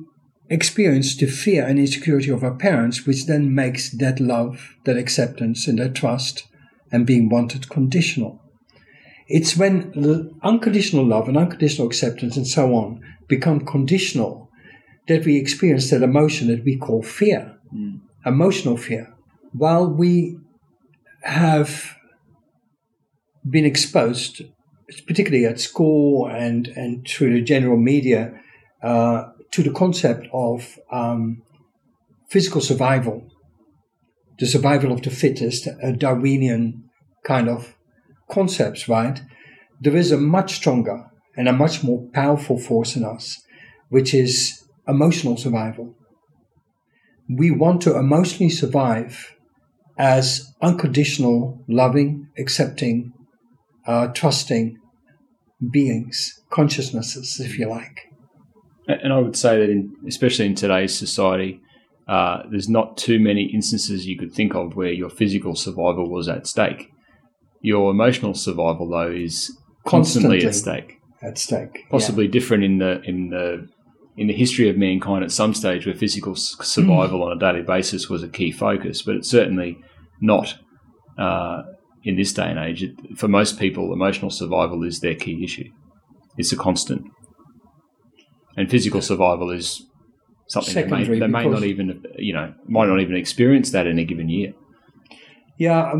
experience 0.50 1.16
the 1.16 1.28
fear 1.28 1.66
and 1.66 1.78
insecurity 1.78 2.30
of 2.30 2.44
our 2.44 2.56
parents, 2.56 3.06
which 3.06 3.26
then 3.26 3.54
makes 3.54 3.92
that 3.98 4.20
love, 4.20 4.76
that 4.86 4.98
acceptance, 4.98 5.68
and 5.68 5.80
that 5.80 5.96
trust 5.96 6.48
and 6.92 7.06
being 7.06 7.30
wanted 7.30 7.70
conditional. 7.70 8.42
It's 9.28 9.58
when 9.58 10.32
unconditional 10.42 11.06
love 11.06 11.28
and 11.28 11.38
unconditional 11.38 11.88
acceptance 11.88 12.38
and 12.38 12.48
so 12.48 12.74
on 12.74 13.02
become 13.28 13.66
conditional 13.66 14.50
that 15.08 15.26
we 15.26 15.38
experience 15.38 15.90
that 15.90 16.02
emotion 16.02 16.48
that 16.48 16.64
we 16.64 16.78
call 16.78 17.02
fear, 17.02 17.58
mm. 17.74 18.00
emotional 18.26 18.78
fear. 18.78 19.14
While 19.54 19.88
we 19.88 20.38
have 21.24 21.96
been 23.50 23.66
exposed, 23.66 24.42
particularly 25.08 25.46
at 25.46 25.60
school 25.60 26.28
and, 26.28 26.68
and 26.70 27.08
through 27.08 27.34
the 27.34 27.42
general 27.42 27.78
media, 27.78 28.40
uh, 28.84 29.26
to 29.52 29.64
the 29.64 29.72
concept 29.72 30.28
of 30.34 30.80
um, 30.92 31.42
physical 32.30 32.62
survival, 32.62 33.26
the 34.40 34.46
survival 34.46 34.92
of 34.92 35.02
the 35.02 35.10
fittest, 35.10 35.68
a 35.82 35.92
Darwinian 35.94 36.84
kind 37.24 37.50
of 37.50 37.76
concepts, 38.30 38.88
right? 38.88 39.22
There 39.82 39.96
is 39.96 40.12
a 40.12 40.18
much 40.18 40.56
stronger 40.56 41.06
and 41.36 41.48
a 41.48 41.54
much 41.54 41.84
more 41.84 42.08
powerful 42.14 42.60
force 42.60 42.96
in 42.96 43.04
us, 43.04 43.42
which 43.90 44.14
is 44.14 44.64
emotional 44.88 45.38
survival. 45.38 45.96
We 47.30 47.52
want 47.52 47.82
to 47.82 47.98
emotionally 47.98 48.50
survive 48.50 49.36
as 49.98 50.54
unconditional, 50.62 51.64
loving, 51.68 52.28
accepting, 52.38 53.14
uh, 53.86 54.08
trusting 54.08 54.78
beings, 55.72 56.42
consciousnesses, 56.50 57.40
if 57.40 57.58
you 57.58 57.68
like. 57.68 58.02
And 58.88 59.12
I 59.12 59.20
would 59.20 59.36
say 59.36 59.60
that, 59.60 59.70
in, 59.70 59.96
especially 60.08 60.46
in 60.46 60.56
today's 60.56 60.98
society, 60.98 61.62
uh, 62.08 62.44
there's 62.50 62.70
not 62.70 62.96
too 62.98 63.20
many 63.20 63.52
instances 63.54 64.06
you 64.06 64.18
could 64.18 64.34
think 64.34 64.56
of 64.56 64.76
where 64.76 64.92
your 64.92 65.10
physical 65.10 65.56
survival 65.56 66.10
was 66.10 66.30
at 66.30 66.48
stake. 66.48 66.92
Your 67.62 67.92
emotional 67.92 68.34
survival, 68.34 68.90
though, 68.90 69.12
is 69.12 69.58
constantly, 69.86 70.40
constantly 70.42 70.46
at 70.46 70.56
stake. 70.56 71.02
At 71.22 71.38
stake, 71.38 71.86
possibly 71.90 72.26
yeah. 72.26 72.32
different 72.32 72.64
in 72.64 72.78
the 72.78 73.02
in 73.02 73.30
the 73.30 73.68
in 74.18 74.28
the 74.28 74.34
history 74.34 74.68
of 74.70 74.78
mankind 74.78 75.24
at 75.24 75.32
some 75.32 75.54
stage 75.54 75.86
where 75.86 75.96
physical 75.96 76.36
survival 76.36 77.24
on 77.24 77.32
a 77.32 77.40
daily 77.40 77.62
basis 77.62 78.10
was 78.10 78.24
a 78.24 78.28
key 78.28 78.52
focus, 78.52 79.02
but 79.02 79.16
it's 79.16 79.30
certainly 79.30 79.78
not 80.20 80.58
uh, 81.20 81.62
in 82.04 82.16
this 82.16 82.34
day 82.34 82.50
and 82.50 82.60
age. 82.60 82.84
It, 82.84 83.18
for 83.18 83.28
most 83.28 83.60
people, 83.60 83.94
emotional 83.94 84.32
survival 84.32 84.84
is 84.84 85.00
their 85.00 85.16
key 85.16 85.44
issue. 85.44 85.70
It's 86.38 86.52
a 86.52 86.58
constant 86.58 87.06
and 88.58 88.70
physical 88.70 89.02
survival 89.02 89.52
is 89.52 89.84
something 90.48 90.74
they 90.74 90.84
may, 90.86 91.04
they 91.20 91.28
may 91.28 91.48
not 91.48 91.64
even 91.64 92.04
you 92.18 92.34
know 92.34 92.54
might 92.66 92.88
not 92.88 93.00
even 93.00 93.16
experience 93.16 93.72
that 93.72 93.88
in 93.88 94.00
a 94.00 94.04
given 94.04 94.28
year. 94.28 94.54
Yeah, 95.58 95.94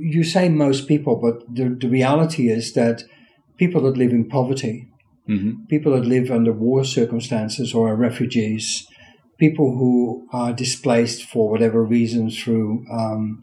you 0.00 0.22
say 0.22 0.50
most 0.50 0.86
people, 0.86 1.16
but 1.16 1.54
the, 1.54 1.70
the 1.70 1.88
reality 1.88 2.50
is 2.50 2.74
that 2.74 3.04
people 3.56 3.80
that 3.82 3.96
live 3.96 4.10
in 4.10 4.28
poverty, 4.28 4.86
mm-hmm. 5.28 5.64
people 5.68 5.92
that 5.92 6.06
live 6.06 6.30
under 6.30 6.52
war 6.52 6.84
circumstances 6.84 7.74
or 7.74 7.90
are 7.90 7.96
refugees, 7.96 8.86
people 9.38 9.76
who 9.76 10.26
are 10.32 10.52
displaced 10.52 11.24
for 11.24 11.50
whatever 11.50 11.82
reason 11.82 12.30
through 12.30 12.84
um, 12.90 13.42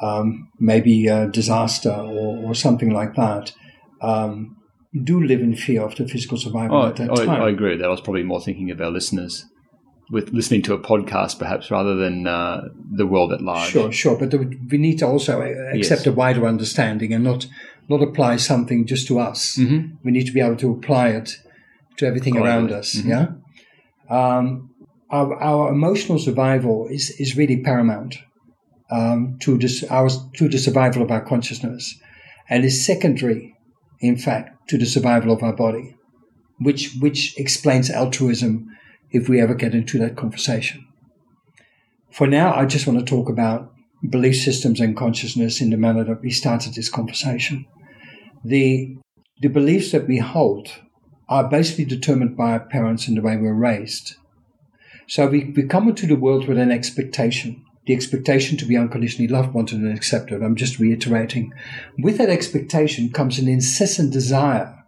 um, 0.00 0.48
maybe 0.58 1.06
a 1.06 1.28
disaster 1.28 1.92
or, 1.92 2.38
or, 2.44 2.54
something 2.54 2.90
like 2.90 3.14
that, 3.14 3.52
um, 4.00 4.56
do 5.04 5.22
live 5.22 5.40
in 5.40 5.54
fear 5.54 5.82
of 5.82 5.94
the 5.94 6.06
physical 6.08 6.36
survival 6.36 6.76
oh, 6.76 6.88
at 6.88 6.96
that 6.96 7.10
I, 7.10 7.24
time. 7.24 7.42
I 7.42 7.48
agree 7.48 7.76
that. 7.76 7.84
I 7.84 7.88
was 7.88 8.00
probably 8.00 8.24
more 8.24 8.40
thinking 8.40 8.70
of 8.70 8.80
our 8.80 8.90
listeners 8.90 9.46
with 10.10 10.30
listening 10.30 10.60
to 10.62 10.74
a 10.74 10.78
podcast, 10.78 11.38
perhaps, 11.38 11.70
rather 11.70 11.94
than 11.94 12.26
uh, 12.26 12.68
the 12.90 13.06
world 13.06 13.32
at 13.32 13.40
large. 13.40 13.70
Sure, 13.70 13.90
sure. 13.90 14.18
But 14.18 14.34
we 14.34 14.76
need 14.76 14.98
to 14.98 15.06
also 15.06 15.40
accept 15.40 16.00
yes. 16.02 16.06
a 16.06 16.12
wider 16.12 16.46
understanding 16.46 17.14
and 17.14 17.24
not 17.24 17.46
not 17.88 18.02
apply 18.02 18.36
something 18.36 18.86
just 18.86 19.06
to 19.08 19.18
us. 19.18 19.56
Mm-hmm. 19.56 19.96
We 20.04 20.12
need 20.12 20.26
to 20.26 20.32
be 20.32 20.40
able 20.40 20.56
to 20.56 20.72
apply 20.72 21.08
it 21.08 21.38
to 21.96 22.06
everything 22.06 22.36
around 22.36 22.72
us. 22.72 22.94
Mm-hmm. 22.94 23.08
Yeah. 23.08 23.26
Um, 24.08 24.70
our, 25.10 25.34
our, 25.42 25.72
emotional 25.72 26.18
survival 26.18 26.86
is, 26.88 27.10
is 27.18 27.36
really 27.36 27.62
paramount 27.62 28.16
um, 28.90 29.36
to, 29.40 29.58
this, 29.58 29.84
our, 29.84 30.08
to 30.34 30.48
the 30.48 30.58
survival 30.58 31.02
of 31.02 31.10
our 31.10 31.20
consciousness 31.20 31.98
and 32.48 32.64
is 32.64 32.84
secondary, 32.84 33.54
in 34.00 34.16
fact, 34.16 34.68
to 34.68 34.78
the 34.78 34.86
survival 34.86 35.32
of 35.32 35.42
our 35.42 35.52
body, 35.52 35.96
which, 36.58 36.94
which 37.00 37.38
explains 37.38 37.90
altruism 37.90 38.68
if 39.10 39.28
we 39.28 39.40
ever 39.40 39.54
get 39.54 39.74
into 39.74 39.98
that 39.98 40.16
conversation. 40.16 40.86
For 42.10 42.26
now, 42.26 42.54
I 42.54 42.66
just 42.66 42.86
want 42.86 42.98
to 42.98 43.04
talk 43.04 43.28
about 43.28 43.72
belief 44.08 44.36
systems 44.36 44.80
and 44.80 44.96
consciousness 44.96 45.60
in 45.60 45.70
the 45.70 45.76
manner 45.76 46.04
that 46.04 46.22
we 46.22 46.30
started 46.30 46.74
this 46.74 46.88
conversation. 46.88 47.66
The, 48.44 48.96
the 49.40 49.48
beliefs 49.48 49.92
that 49.92 50.08
we 50.08 50.18
hold 50.18 50.68
are 51.28 51.48
basically 51.48 51.84
determined 51.84 52.36
by 52.36 52.52
our 52.52 52.60
parents 52.60 53.06
and 53.06 53.16
the 53.16 53.22
way 53.22 53.36
we're 53.36 53.54
raised. 53.54 54.16
So 55.06 55.26
we, 55.26 55.52
we 55.56 55.64
come 55.64 55.88
into 55.88 56.06
the 56.06 56.16
world 56.16 56.48
with 56.48 56.58
an 56.58 56.70
expectation, 56.70 57.64
the 57.86 57.94
expectation 57.94 58.56
to 58.58 58.64
be 58.64 58.76
unconditionally 58.76 59.28
loved, 59.28 59.54
wanted, 59.54 59.78
and 59.80 59.96
accepted. 59.96 60.42
I'm 60.42 60.56
just 60.56 60.78
reiterating. 60.78 61.52
With 61.98 62.18
that 62.18 62.28
expectation 62.30 63.10
comes 63.10 63.38
an 63.38 63.48
incessant 63.48 64.12
desire 64.12 64.84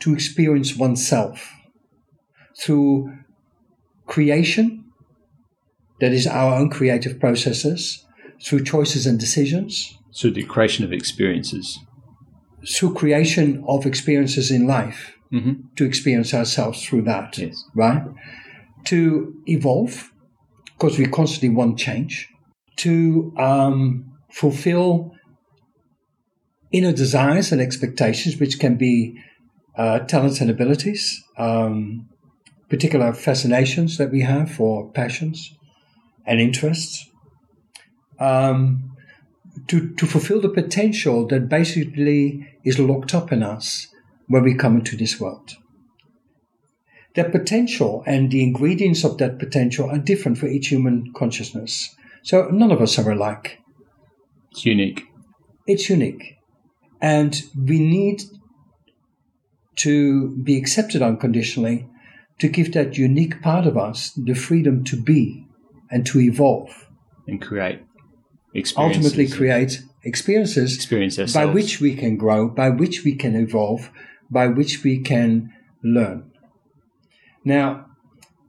to 0.00 0.12
experience 0.12 0.76
oneself 0.76 1.52
through 2.58 3.12
creation, 4.06 4.84
that 6.00 6.12
is 6.12 6.26
our 6.26 6.54
own 6.54 6.70
creative 6.70 7.18
processes, 7.18 8.05
through 8.44 8.64
choices 8.64 9.06
and 9.06 9.18
decisions. 9.18 9.96
Through 10.18 10.32
the 10.32 10.44
creation 10.44 10.84
of 10.84 10.92
experiences. 10.92 11.78
Through 12.68 12.94
creation 12.94 13.64
of 13.68 13.86
experiences 13.86 14.50
in 14.50 14.66
life, 14.66 15.16
mm-hmm. 15.32 15.52
to 15.76 15.84
experience 15.84 16.34
ourselves 16.34 16.84
through 16.84 17.02
that, 17.02 17.38
yes. 17.38 17.64
right? 17.74 18.02
To 18.84 19.34
evolve, 19.46 20.12
because 20.78 20.98
we 20.98 21.06
constantly 21.06 21.50
want 21.50 21.78
change, 21.78 22.28
to 22.76 23.32
um, 23.36 24.12
fulfill 24.30 25.12
inner 26.72 26.92
desires 26.92 27.52
and 27.52 27.60
expectations, 27.60 28.38
which 28.38 28.58
can 28.58 28.76
be 28.76 29.18
uh, 29.76 30.00
talents 30.00 30.40
and 30.40 30.50
abilities, 30.50 31.22
um, 31.38 32.08
particular 32.68 33.12
fascinations 33.12 33.96
that 33.98 34.10
we 34.10 34.22
have 34.22 34.50
for 34.50 34.90
passions 34.92 35.54
and 36.26 36.40
interests, 36.40 37.08
um, 38.18 38.96
to, 39.68 39.94
to 39.94 40.06
fulfill 40.06 40.40
the 40.40 40.48
potential 40.48 41.26
that 41.28 41.48
basically 41.48 42.46
is 42.64 42.78
locked 42.78 43.14
up 43.14 43.32
in 43.32 43.42
us 43.42 43.88
when 44.28 44.42
we 44.42 44.54
come 44.54 44.76
into 44.76 44.96
this 44.96 45.20
world. 45.20 45.56
That 47.14 47.32
potential 47.32 48.02
and 48.06 48.30
the 48.30 48.42
ingredients 48.42 49.04
of 49.04 49.18
that 49.18 49.38
potential 49.38 49.90
are 49.90 49.98
different 49.98 50.38
for 50.38 50.46
each 50.46 50.68
human 50.68 51.12
consciousness. 51.14 51.94
So 52.22 52.48
none 52.48 52.70
of 52.70 52.80
us 52.80 52.98
are 52.98 53.10
alike. 53.10 53.58
It's 54.50 54.66
unique. 54.66 55.04
It's 55.66 55.88
unique. 55.88 56.36
And 57.00 57.40
we 57.56 57.78
need 57.78 58.22
to 59.76 60.36
be 60.42 60.56
accepted 60.56 61.02
unconditionally 61.02 61.86
to 62.38 62.48
give 62.48 62.72
that 62.72 62.98
unique 62.98 63.40
part 63.42 63.66
of 63.66 63.76
us 63.76 64.12
the 64.12 64.34
freedom 64.34 64.84
to 64.84 65.00
be 65.00 65.46
and 65.90 66.04
to 66.06 66.20
evolve. 66.20 66.88
And 67.26 67.40
create. 67.40 67.85
Ultimately, 68.76 69.28
create 69.28 69.82
experiences 70.02 70.74
experience 70.74 71.18
by 71.32 71.44
which 71.44 71.80
we 71.80 71.94
can 71.94 72.16
grow, 72.16 72.48
by 72.48 72.70
which 72.70 73.04
we 73.04 73.14
can 73.14 73.34
evolve, 73.34 73.90
by 74.30 74.46
which 74.46 74.82
we 74.84 74.98
can 74.98 75.52
learn. 75.82 76.30
Now, 77.44 77.86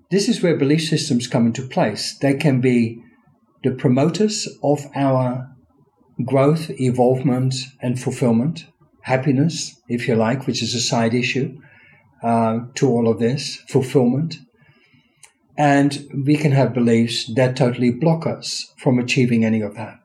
this 0.10 0.30
is 0.30 0.42
where 0.42 0.56
belief 0.56 0.84
systems 0.84 1.28
come 1.28 1.46
into 1.48 1.62
place. 1.64 2.18
They 2.18 2.36
can 2.36 2.62
be 2.62 3.02
the 3.64 3.72
promoters 3.72 4.48
of 4.64 4.86
our 4.96 5.54
growth, 6.24 6.70
evolvement, 6.80 7.54
and 7.82 8.00
fulfillment, 8.00 8.68
happiness, 9.02 9.80
if 9.88 10.08
you 10.08 10.16
like, 10.16 10.48
which 10.48 10.64
is 10.64 10.74
a 10.74 10.82
side 10.82 11.14
issue 11.14 11.60
uh, 12.24 12.60
to 12.76 12.88
all 12.88 13.08
of 13.08 13.20
this, 13.20 13.58
fulfillment. 13.68 14.40
And 15.58 16.08
we 16.26 16.38
can 16.38 16.52
have 16.52 16.74
beliefs 16.74 17.26
that 17.34 17.56
totally 17.56 17.92
block 17.92 18.28
us 18.28 18.74
from 18.78 19.00
achieving 19.00 19.44
any 19.44 19.62
of 19.62 19.76
that. 19.76 20.00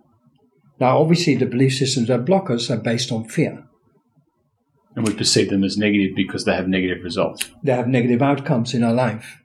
Now, 0.80 0.98
obviously, 0.98 1.34
the 1.36 1.46
belief 1.46 1.74
systems 1.74 2.08
that 2.08 2.24
block 2.24 2.50
us 2.50 2.70
are 2.70 2.78
based 2.78 3.12
on 3.12 3.28
fear. 3.28 3.64
and 4.94 5.06
we 5.06 5.14
perceive 5.14 5.50
them 5.50 5.64
as 5.64 5.76
negative 5.78 6.14
because 6.16 6.44
they 6.44 6.54
have 6.54 6.68
negative 6.68 7.02
results. 7.02 7.50
They 7.62 7.72
have 7.72 7.88
negative 7.88 8.22
outcomes 8.22 8.74
in 8.74 8.82
our 8.82 8.92
life, 8.92 9.38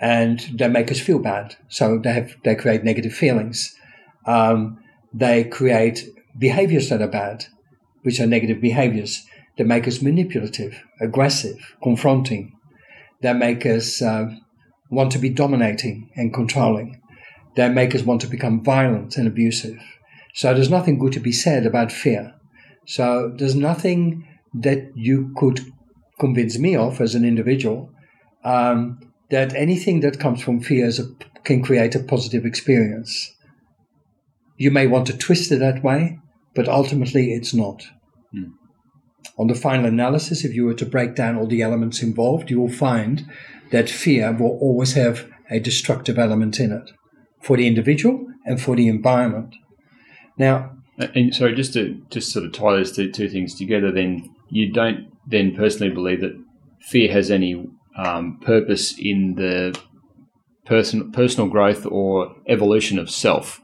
and 0.00 0.40
they 0.54 0.68
make 0.68 0.90
us 0.90 1.00
feel 1.00 1.18
bad. 1.18 1.56
So 1.68 1.98
they 1.98 2.12
have 2.12 2.34
they 2.44 2.54
create 2.54 2.84
negative 2.84 3.12
feelings. 3.12 3.74
Um, 4.26 4.78
they 5.12 5.44
create 5.44 6.08
behaviors 6.38 6.88
that 6.88 7.02
are 7.02 7.08
bad, 7.08 7.46
which 8.02 8.20
are 8.20 8.26
negative 8.26 8.60
behaviors. 8.60 9.26
They 9.56 9.64
make 9.64 9.88
us 9.88 10.02
manipulative, 10.02 10.82
aggressive, 11.00 11.74
confronting. 11.82 12.52
They 13.22 13.32
make 13.32 13.64
us 13.64 14.02
uh, 14.02 14.26
want 14.90 15.12
to 15.12 15.18
be 15.18 15.28
dominating 15.28 16.10
and 16.14 16.32
controlling. 16.32 17.00
Their 17.56 17.70
makers 17.70 18.04
want 18.04 18.20
to 18.20 18.26
become 18.26 18.62
violent 18.62 19.16
and 19.16 19.26
abusive. 19.26 19.78
So 20.34 20.52
there's 20.52 20.70
nothing 20.70 20.98
good 20.98 21.12
to 21.14 21.20
be 21.20 21.32
said 21.32 21.64
about 21.64 21.90
fear. 21.90 22.34
So 22.86 23.32
there's 23.36 23.54
nothing 23.54 24.28
that 24.54 24.92
you 24.94 25.32
could 25.36 25.60
convince 26.20 26.58
me 26.58 26.76
of 26.76 27.00
as 27.00 27.14
an 27.14 27.24
individual 27.24 27.90
um, 28.44 29.00
that 29.30 29.54
anything 29.54 30.00
that 30.00 30.20
comes 30.20 30.42
from 30.42 30.60
fear 30.60 30.86
is 30.86 30.98
a, 30.98 31.04
can 31.44 31.62
create 31.62 31.94
a 31.94 32.00
positive 32.00 32.44
experience. 32.44 33.34
You 34.56 34.70
may 34.70 34.86
want 34.86 35.06
to 35.08 35.16
twist 35.16 35.50
it 35.52 35.58
that 35.58 35.82
way, 35.82 36.18
but 36.54 36.68
ultimately 36.68 37.32
it's 37.32 37.52
not. 37.52 37.84
Hmm. 38.32 38.50
On 39.38 39.48
the 39.48 39.54
final 39.54 39.86
analysis, 39.86 40.44
if 40.44 40.54
you 40.54 40.64
were 40.64 40.74
to 40.74 40.86
break 40.86 41.14
down 41.14 41.36
all 41.36 41.46
the 41.46 41.60
elements 41.60 42.02
involved, 42.02 42.50
you 42.50 42.60
will 42.60 42.72
find 42.72 43.26
that 43.70 43.90
fear 43.90 44.32
will 44.32 44.58
always 44.60 44.94
have 44.94 45.28
a 45.50 45.58
destructive 45.58 46.18
element 46.18 46.58
in 46.60 46.72
it 46.72 46.90
for 47.40 47.56
the 47.56 47.66
individual 47.66 48.26
and 48.44 48.60
for 48.60 48.76
the 48.76 48.88
environment. 48.88 49.54
Now, 50.38 50.76
And 50.98 51.34
sorry, 51.34 51.54
just 51.54 51.74
to 51.74 52.02
just 52.10 52.32
sort 52.32 52.46
of 52.46 52.52
tie 52.52 52.72
those 52.76 52.94
two, 52.94 53.10
two 53.10 53.28
things 53.28 53.54
together, 53.54 53.92
then 53.92 54.34
you 54.48 54.72
don't 54.72 55.12
then 55.26 55.54
personally 55.54 55.92
believe 55.92 56.20
that 56.20 56.42
fear 56.80 57.12
has 57.12 57.30
any 57.30 57.66
um, 57.96 58.38
purpose 58.40 58.98
in 58.98 59.34
the 59.34 59.78
person, 60.64 61.12
personal 61.12 61.48
growth 61.48 61.86
or 61.86 62.34
evolution 62.48 62.98
of 62.98 63.10
self. 63.10 63.60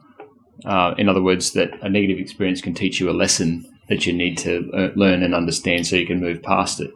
Uh, 0.64 0.94
in 0.98 1.08
other 1.08 1.22
words, 1.22 1.52
that 1.52 1.70
a 1.82 1.88
negative 1.88 2.18
experience 2.18 2.60
can 2.60 2.74
teach 2.74 3.00
you 3.00 3.10
a 3.10 3.12
lesson 3.12 3.68
that 3.88 4.06
you 4.06 4.12
need 4.12 4.38
to 4.38 4.70
uh, 4.72 4.90
learn 4.94 5.22
and 5.22 5.34
understand 5.34 5.86
so 5.86 5.96
you 5.96 6.06
can 6.06 6.20
move 6.20 6.42
past 6.42 6.80
it. 6.80 6.90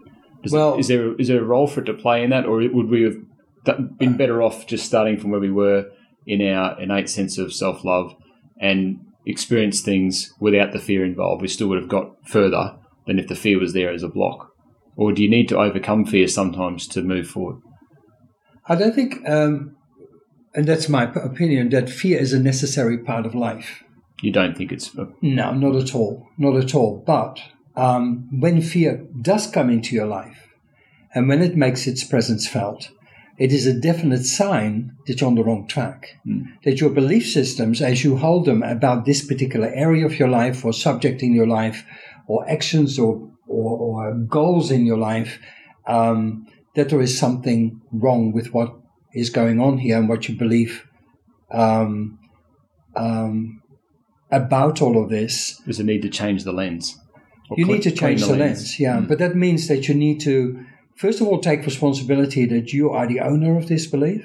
Does, 0.47 0.53
Well- 0.53 0.79
is 0.79 0.89
there 0.89 1.15
is 1.17 1.29
there 1.29 1.41
a 1.41 1.45
role 1.45 1.67
for 1.67 1.81
it 1.81 1.87
to 1.87 1.95
play 1.95 2.23
in 2.23 2.31
that, 2.31 2.47
or 2.47 2.57
would 2.59 2.89
we 2.89 3.03
have 3.03 3.17
been 3.99 4.17
better 4.17 4.43
off 4.43 4.67
just 4.67 4.87
starting 4.87 5.17
from 5.19 5.31
where 5.31 5.41
we 5.41 5.51
were 5.51 5.87
in 6.27 6.41
our 6.43 6.81
innate 6.81 7.09
sense 7.09 7.37
of 7.39 7.53
self 7.53 7.85
love 7.85 8.15
and 8.61 8.99
experience 9.27 9.81
things 9.81 10.33
without 10.41 10.73
the 10.73 10.79
fear 10.79 11.05
involved? 11.05 11.43
We 11.43 11.49
still 11.49 11.69
would 11.69 11.81
have 11.81 11.89
got 11.89 12.13
further 12.27 12.77
than 13.07 13.19
if 13.19 13.29
the 13.29 13.35
fear 13.35 13.59
was 13.59 13.73
there 13.73 13.93
as 13.93 14.03
a 14.03 14.09
block. 14.09 14.51
Or 14.97 15.13
do 15.13 15.23
you 15.23 15.31
need 15.31 15.49
to 15.51 15.59
overcome 15.59 16.07
fear 16.07 16.27
sometimes 16.27 16.87
to 16.89 17.03
move 17.03 17.29
forward? 17.29 17.61
I 18.69 18.75
don't 18.75 18.95
think, 18.95 19.17
um, 19.29 19.77
and 20.55 20.67
that's 20.67 20.89
my 20.89 21.05
opinion, 21.05 21.69
that 21.71 21.91
fear 21.91 22.19
is 22.19 22.33
a 22.33 22.41
necessary 22.41 22.99
part 22.99 23.27
of 23.27 23.35
life. 23.35 23.83
You 24.23 24.33
don't 24.33 24.57
think 24.57 24.73
it's 24.73 24.97
No, 25.21 25.53
not 25.53 25.77
at 25.77 25.95
all. 25.95 26.27
Not 26.39 26.57
at 26.57 26.75
all. 26.75 27.03
But 27.07 27.41
um, 27.77 28.29
when 28.41 28.61
fear 28.63 29.07
does 29.21 29.47
come 29.47 29.71
into 29.71 29.95
your 29.95 30.07
life 30.07 30.49
and 31.15 31.29
when 31.29 31.43
it 31.43 31.57
makes 31.57 31.87
its 31.87 32.05
presence 32.05 32.47
felt, 32.47 32.91
it 33.39 33.53
is 33.53 33.67
a 33.67 33.79
definite 33.79 34.25
sign 34.25 34.97
that 35.07 35.21
you're 35.21 35.29
on 35.29 35.35
the 35.35 35.45
wrong 35.45 35.67
track. 35.67 36.19
That 36.65 36.81
your 36.81 36.91
belief 36.91 37.29
systems, 37.29 37.83
as 37.83 38.03
you 38.03 38.17
hold 38.17 38.47
them 38.47 38.63
about 38.63 39.05
this 39.05 39.25
particular 39.25 39.69
area 39.75 40.07
of 40.07 40.19
your 40.19 40.29
life 40.29 40.65
or 40.65 40.73
subject 40.73 41.23
in 41.23 41.35
your 41.35 41.47
life 41.47 41.85
or 42.27 42.49
actions 42.49 42.99
or, 42.99 43.31
or, 43.47 43.79
or 43.79 44.15
goals 44.15 44.71
in 44.71 44.87
your 44.87 44.97
life, 44.97 45.39
um, 45.87 46.47
that 46.75 46.89
there 46.89 47.01
is 47.01 47.19
something 47.19 47.81
wrong 47.93 48.33
with 48.33 48.53
what 48.55 48.75
is 49.13 49.31
going 49.31 49.61
on 49.61 49.79
here 49.79 49.99
and 49.99 50.09
what 50.09 50.29
you 50.29 50.37
believe 50.37 50.87
um, 51.51 52.19
um, 52.95 53.63
about 54.31 54.83
all 54.83 55.03
of 55.03 55.11
this. 55.11 55.61
there's 55.65 55.79
a 55.79 55.85
need 55.85 56.03
to 56.03 56.09
change 56.09 56.45
the 56.45 56.53
lens. 56.53 56.99
You 57.55 57.65
clean- 57.65 57.77
need 57.77 57.83
to 57.83 57.91
change 57.93 58.25
the 58.25 58.37
lens, 58.37 58.81
yeah. 58.81 59.01
Hmm. 59.01 59.07
But 59.07 59.19
that 59.19 59.37
means 59.37 59.69
that 59.69 59.89
you 59.89 59.95
need 59.95 60.21
to, 60.21 60.65
first 60.97 61.21
of 61.21 61.27
all, 61.29 61.39
take 61.39 61.65
responsibility 61.65 62.47
that 62.47 62.73
you 62.73 62.91
are 62.91 63.07
the 63.07 63.21
owner 63.21 63.57
of 63.57 63.69
this 63.69 63.87
belief, 63.87 64.25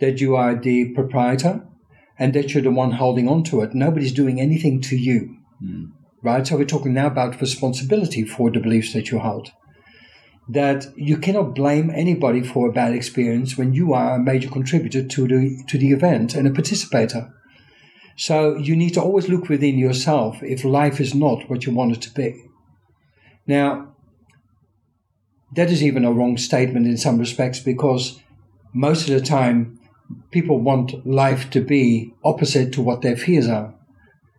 that 0.00 0.20
you 0.20 0.36
are 0.36 0.54
the 0.54 0.92
proprietor, 0.94 1.66
and 2.18 2.34
that 2.34 2.52
you're 2.52 2.62
the 2.62 2.70
one 2.70 2.92
holding 2.92 3.28
on 3.28 3.42
to 3.44 3.60
it. 3.62 3.74
Nobody's 3.74 4.12
doing 4.12 4.40
anything 4.40 4.80
to 4.82 4.96
you, 4.96 5.36
hmm. 5.60 5.86
right? 6.22 6.46
So 6.46 6.56
we're 6.56 6.64
talking 6.64 6.94
now 6.94 7.06
about 7.06 7.40
responsibility 7.40 8.24
for 8.24 8.50
the 8.50 8.60
beliefs 8.60 8.92
that 8.92 9.10
you 9.10 9.18
hold. 9.18 9.52
That 10.48 10.86
you 10.96 11.16
cannot 11.16 11.56
blame 11.56 11.90
anybody 11.90 12.42
for 12.42 12.68
a 12.68 12.72
bad 12.72 12.94
experience 12.94 13.58
when 13.58 13.72
you 13.72 13.92
are 13.94 14.14
a 14.14 14.22
major 14.22 14.48
contributor 14.48 15.02
to 15.04 15.26
the 15.26 15.64
to 15.66 15.76
the 15.76 15.90
event 15.90 16.36
and 16.36 16.46
a 16.46 16.52
participator. 16.52 17.32
So 18.16 18.56
you 18.56 18.74
need 18.74 18.94
to 18.94 19.02
always 19.02 19.28
look 19.28 19.48
within 19.48 19.76
yourself 19.78 20.42
if 20.42 20.64
life 20.64 21.00
is 21.00 21.14
not 21.14 21.48
what 21.50 21.66
you 21.66 21.74
want 21.74 21.92
it 21.92 22.02
to 22.02 22.10
be. 22.14 22.42
Now, 23.46 23.94
that 25.54 25.70
is 25.70 25.82
even 25.82 26.04
a 26.04 26.12
wrong 26.12 26.38
statement 26.38 26.86
in 26.86 26.96
some 26.96 27.18
respects 27.18 27.60
because 27.60 28.18
most 28.72 29.08
of 29.08 29.14
the 29.14 29.20
time 29.20 29.78
people 30.30 30.58
want 30.58 31.06
life 31.06 31.50
to 31.50 31.60
be 31.60 32.14
opposite 32.24 32.72
to 32.72 32.82
what 32.82 33.02
their 33.02 33.16
fears 33.16 33.48
are. 33.48 33.74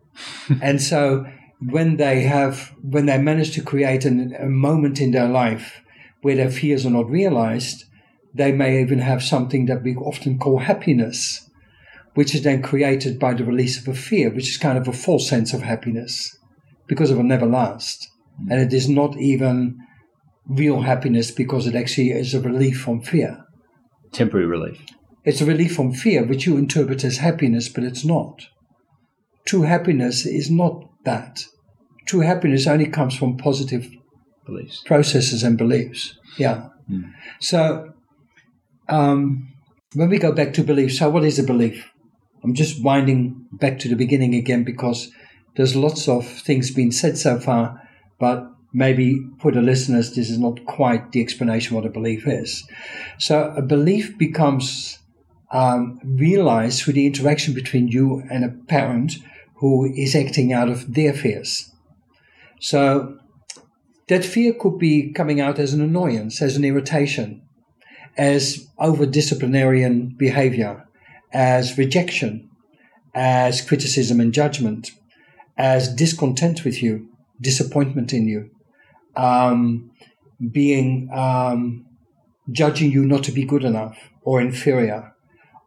and 0.62 0.82
so 0.82 1.26
when 1.60 1.96
they 1.96 2.22
have, 2.22 2.74
when 2.82 3.06
they 3.06 3.18
manage 3.18 3.52
to 3.52 3.62
create 3.62 4.04
an, 4.04 4.34
a 4.38 4.46
moment 4.46 5.00
in 5.00 5.12
their 5.12 5.28
life 5.28 5.80
where 6.22 6.36
their 6.36 6.50
fears 6.50 6.84
are 6.84 6.90
not 6.90 7.08
realized, 7.08 7.84
they 8.34 8.50
may 8.50 8.80
even 8.80 8.98
have 8.98 9.22
something 9.22 9.66
that 9.66 9.82
we 9.82 9.94
often 9.96 10.38
call 10.38 10.58
happiness 10.58 11.47
which 12.18 12.34
is 12.34 12.42
then 12.42 12.60
created 12.60 13.16
by 13.16 13.32
the 13.32 13.44
release 13.44 13.80
of 13.80 13.86
a 13.86 13.94
fear, 13.94 14.28
which 14.28 14.48
is 14.48 14.56
kind 14.56 14.76
of 14.76 14.88
a 14.88 14.92
false 14.92 15.28
sense 15.28 15.54
of 15.54 15.62
happiness 15.62 16.36
because 16.88 17.12
it 17.12 17.14
will 17.16 17.22
never 17.22 17.46
last. 17.46 18.08
And 18.50 18.60
it 18.60 18.72
is 18.72 18.88
not 18.88 19.16
even 19.18 19.78
real 20.48 20.80
happiness 20.80 21.30
because 21.30 21.68
it 21.68 21.76
actually 21.76 22.10
is 22.10 22.34
a 22.34 22.40
relief 22.40 22.80
from 22.80 23.02
fear. 23.02 23.44
Temporary 24.10 24.46
relief. 24.46 24.84
It's 25.24 25.40
a 25.40 25.46
relief 25.46 25.76
from 25.76 25.92
fear, 25.92 26.24
which 26.26 26.44
you 26.44 26.56
interpret 26.56 27.04
as 27.04 27.18
happiness, 27.18 27.68
but 27.68 27.84
it's 27.84 28.04
not. 28.04 28.46
True 29.46 29.62
happiness 29.62 30.26
is 30.26 30.50
not 30.50 30.88
that. 31.04 31.44
True 32.08 32.22
happiness 32.22 32.66
only 32.66 32.86
comes 32.86 33.16
from 33.16 33.36
positive 33.36 33.86
Beliefs. 34.44 34.82
processes 34.84 35.44
and 35.44 35.56
beliefs. 35.56 36.18
Yeah. 36.36 36.70
So, 37.38 37.92
um, 38.88 39.52
when 39.94 40.08
we 40.08 40.18
go 40.18 40.32
back 40.32 40.52
to 40.54 40.64
belief, 40.64 40.96
so 40.96 41.10
what 41.10 41.22
is 41.22 41.38
a 41.38 41.44
belief? 41.44 41.88
I'm 42.42 42.54
just 42.54 42.82
winding 42.82 43.46
back 43.52 43.78
to 43.80 43.88
the 43.88 43.96
beginning 43.96 44.34
again 44.34 44.64
because 44.64 45.10
there's 45.56 45.76
lots 45.76 46.08
of 46.08 46.26
things 46.26 46.70
being 46.70 46.92
said 46.92 47.18
so 47.18 47.38
far, 47.38 47.82
but 48.18 48.50
maybe 48.72 49.20
for 49.40 49.50
the 49.50 49.62
listeners, 49.62 50.14
this 50.14 50.30
is 50.30 50.38
not 50.38 50.64
quite 50.66 51.12
the 51.12 51.20
explanation 51.20 51.74
what 51.74 51.86
a 51.86 51.90
belief 51.90 52.26
is. 52.26 52.66
So 53.18 53.52
a 53.56 53.62
belief 53.62 54.16
becomes 54.18 54.98
um, 55.50 56.00
realized 56.04 56.82
through 56.82 56.94
the 56.94 57.06
interaction 57.06 57.54
between 57.54 57.88
you 57.88 58.22
and 58.30 58.44
a 58.44 58.50
parent 58.66 59.14
who 59.56 59.92
is 59.94 60.14
acting 60.14 60.52
out 60.52 60.68
of 60.68 60.94
their 60.94 61.12
fears. 61.12 61.72
So 62.60 63.18
that 64.08 64.24
fear 64.24 64.52
could 64.52 64.78
be 64.78 65.12
coming 65.12 65.40
out 65.40 65.58
as 65.58 65.72
an 65.72 65.80
annoyance, 65.80 66.40
as 66.42 66.56
an 66.56 66.64
irritation, 66.64 67.42
as 68.16 68.66
over 68.78 69.06
disciplinarian 69.06 70.14
behavior, 70.16 70.87
as 71.32 71.78
rejection, 71.78 72.48
as 73.14 73.60
criticism 73.60 74.20
and 74.20 74.32
judgment, 74.32 74.90
as 75.56 75.92
discontent 75.92 76.64
with 76.64 76.82
you, 76.82 77.08
disappointment 77.40 78.12
in 78.12 78.28
you, 78.28 78.50
um, 79.16 79.90
being 80.52 81.10
um, 81.12 81.84
judging 82.50 82.90
you 82.90 83.04
not 83.04 83.24
to 83.24 83.32
be 83.32 83.44
good 83.44 83.64
enough 83.64 84.10
or 84.22 84.40
inferior, 84.40 85.14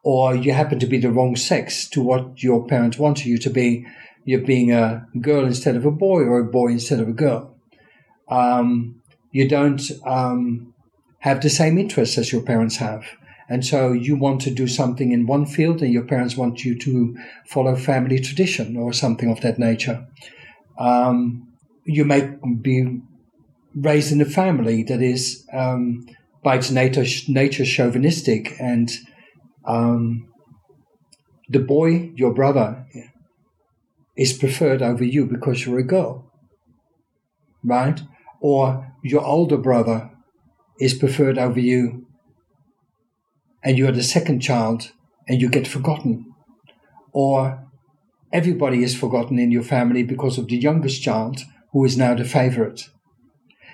or 0.04 0.36
you 0.36 0.54
happen 0.54 0.80
to 0.80 0.88
be 0.88 0.98
the 0.98 1.12
wrong 1.12 1.36
sex 1.36 1.88
to 1.90 2.02
what 2.02 2.42
your 2.42 2.66
parents 2.66 2.98
wanted 2.98 3.26
you 3.26 3.38
to 3.38 3.50
be. 3.50 3.86
You're 4.24 4.42
being 4.42 4.72
a 4.72 5.08
girl 5.20 5.46
instead 5.46 5.76
of 5.76 5.86
a 5.86 5.92
boy, 5.92 6.22
or 6.22 6.40
a 6.40 6.46
boy 6.46 6.68
instead 6.68 7.00
of 7.00 7.08
a 7.08 7.14
girl. 7.14 7.56
Um, 8.30 9.02
you 9.32 9.48
don't 9.48 9.82
um, 10.06 10.74
have 11.20 11.42
the 11.42 11.50
same 11.50 11.78
interests 11.78 12.18
as 12.18 12.32
your 12.32 12.42
parents 12.42 12.78
have. 12.78 13.04
And 13.52 13.66
so 13.66 13.92
you 13.92 14.16
want 14.16 14.40
to 14.44 14.50
do 14.50 14.66
something 14.66 15.12
in 15.12 15.28
one 15.28 15.46
field, 15.46 15.82
and 15.82 15.92
your 15.92 16.06
parents 16.06 16.38
want 16.38 16.64
you 16.64 16.74
to 16.80 17.18
follow 17.46 17.76
family 17.76 18.18
tradition 18.18 18.78
or 18.78 18.94
something 18.94 19.30
of 19.30 19.42
that 19.42 19.60
nature. 19.60 20.08
Um, 20.80 21.52
you 21.84 22.06
may 22.06 22.34
be 22.62 23.02
raised 23.76 24.14
in 24.14 24.22
a 24.22 24.26
family 24.42 24.84
that 24.84 25.02
is, 25.02 25.46
um, 25.52 26.08
by 26.42 26.56
its 26.56 26.72
nature, 26.72 27.04
nature 27.28 27.66
chauvinistic, 27.66 28.56
and 28.58 28.90
um, 29.66 30.30
the 31.50 31.60
boy, 31.60 32.14
your 32.16 32.34
brother, 32.34 32.86
is 34.16 34.32
preferred 34.32 34.82
over 34.82 35.04
you 35.04 35.26
because 35.26 35.66
you're 35.66 35.80
a 35.80 35.84
girl, 35.84 36.32
right? 37.66 38.02
Or 38.40 38.94
your 39.04 39.26
older 39.26 39.58
brother 39.58 40.10
is 40.80 40.94
preferred 40.94 41.38
over 41.38 41.60
you 41.60 42.01
and 43.64 43.78
you 43.78 43.88
are 43.88 43.92
the 43.92 44.04
second 44.04 44.40
child 44.40 44.92
and 45.28 45.42
you 45.42 45.50
get 45.50 45.68
forgotten. 45.68 46.34
Or 47.14 47.64
everybody 48.32 48.84
is 48.84 48.96
forgotten 48.96 49.40
in 49.40 49.52
your 49.52 49.64
family 49.64 50.04
because 50.04 50.38
of 50.38 50.48
the 50.48 50.58
youngest 50.58 51.02
child 51.02 51.42
who 51.72 51.86
is 51.86 51.98
now 51.98 52.16
the 52.16 52.26
favorite. 52.26 52.90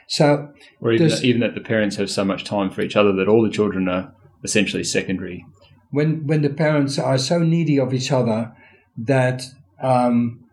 So, 0.08 0.54
or 0.80 0.94
even 0.94 1.10
that, 1.10 1.24
even 1.24 1.42
that 1.42 1.54
the 1.54 1.62
parents 1.62 1.98
have 1.98 2.10
so 2.10 2.24
much 2.24 2.46
time 2.46 2.70
for 2.72 2.82
each 2.82 2.96
other 2.96 3.12
that 3.14 3.28
all 3.28 3.44
the 3.44 3.50
children 3.50 3.90
are 3.90 4.14
essentially 4.44 4.84
secondary. 4.84 5.46
When 5.92 6.26
when 6.26 6.42
the 6.42 6.50
parents 6.50 6.98
are 6.98 7.18
so 7.18 7.40
needy 7.40 7.78
of 7.80 7.94
each 7.94 8.12
other 8.12 8.54
that 8.98 9.44
um, 9.82 10.46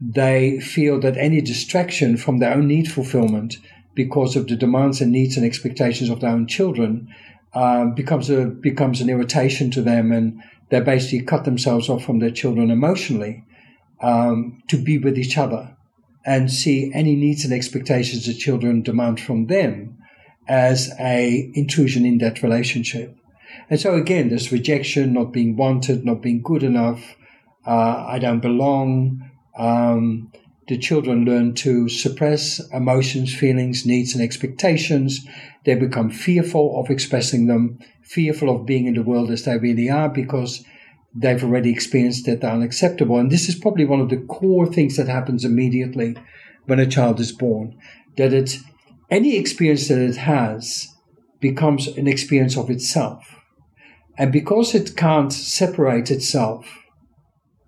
they 0.00 0.60
feel 0.60 1.00
that 1.00 1.16
any 1.16 1.40
distraction 1.40 2.16
from 2.16 2.38
their 2.38 2.54
own 2.54 2.66
need 2.66 2.90
fulfillment 2.90 3.56
because 3.94 4.36
of 4.36 4.46
the 4.48 4.56
demands 4.56 5.00
and 5.00 5.12
needs 5.12 5.36
and 5.36 5.44
expectations 5.44 6.10
of 6.10 6.20
their 6.20 6.30
own 6.30 6.46
children 6.46 7.08
um, 7.54 7.94
becomes 7.94 8.30
a 8.30 8.46
becomes 8.46 9.00
an 9.00 9.08
irritation 9.08 9.70
to 9.72 9.82
them, 9.82 10.12
and 10.12 10.42
they 10.70 10.80
basically 10.80 11.22
cut 11.22 11.44
themselves 11.44 11.88
off 11.88 12.04
from 12.04 12.18
their 12.18 12.30
children 12.30 12.70
emotionally 12.70 13.44
um, 14.00 14.62
to 14.68 14.76
be 14.76 14.98
with 14.98 15.18
each 15.18 15.36
other 15.36 15.76
and 16.24 16.50
see 16.50 16.90
any 16.94 17.16
needs 17.16 17.44
and 17.44 17.52
expectations 17.52 18.26
the 18.26 18.34
children 18.34 18.82
demand 18.82 19.20
from 19.20 19.46
them 19.46 19.96
as 20.48 20.92
a 21.00 21.50
intrusion 21.54 22.04
in 22.04 22.18
that 22.18 22.42
relationship. 22.42 23.16
And 23.68 23.80
so 23.80 23.94
again, 23.94 24.28
there's 24.28 24.52
rejection, 24.52 25.12
not 25.12 25.32
being 25.32 25.56
wanted, 25.56 26.04
not 26.04 26.22
being 26.22 26.42
good 26.42 26.62
enough. 26.62 27.16
Uh, 27.66 28.04
I 28.06 28.18
don't 28.18 28.40
belong. 28.40 29.30
Um, 29.56 30.32
the 30.70 30.78
children 30.78 31.24
learn 31.24 31.52
to 31.52 31.88
suppress 31.88 32.60
emotions, 32.72 33.34
feelings, 33.34 33.84
needs, 33.84 34.14
and 34.14 34.22
expectations. 34.22 35.26
They 35.64 35.74
become 35.74 36.10
fearful 36.10 36.78
of 36.78 36.90
expressing 36.90 37.48
them, 37.48 37.80
fearful 38.04 38.48
of 38.54 38.66
being 38.66 38.86
in 38.86 38.94
the 38.94 39.02
world 39.02 39.32
as 39.32 39.44
they 39.44 39.58
really 39.58 39.90
are 39.90 40.08
because 40.08 40.64
they've 41.12 41.42
already 41.42 41.72
experienced 41.72 42.24
that 42.26 42.40
they're 42.40 42.52
unacceptable. 42.52 43.18
And 43.18 43.32
this 43.32 43.48
is 43.48 43.56
probably 43.56 43.84
one 43.84 44.00
of 44.00 44.10
the 44.10 44.18
core 44.18 44.64
things 44.64 44.96
that 44.96 45.08
happens 45.08 45.44
immediately 45.44 46.14
when 46.66 46.78
a 46.78 46.86
child 46.86 47.18
is 47.18 47.32
born, 47.32 47.76
that 48.16 48.56
any 49.10 49.36
experience 49.36 49.88
that 49.88 49.98
it 49.98 50.18
has 50.18 50.86
becomes 51.40 51.88
an 51.88 52.06
experience 52.06 52.56
of 52.56 52.70
itself. 52.70 53.40
And 54.16 54.30
because 54.30 54.72
it 54.76 54.96
can't 54.96 55.32
separate 55.32 56.12
itself 56.12 56.64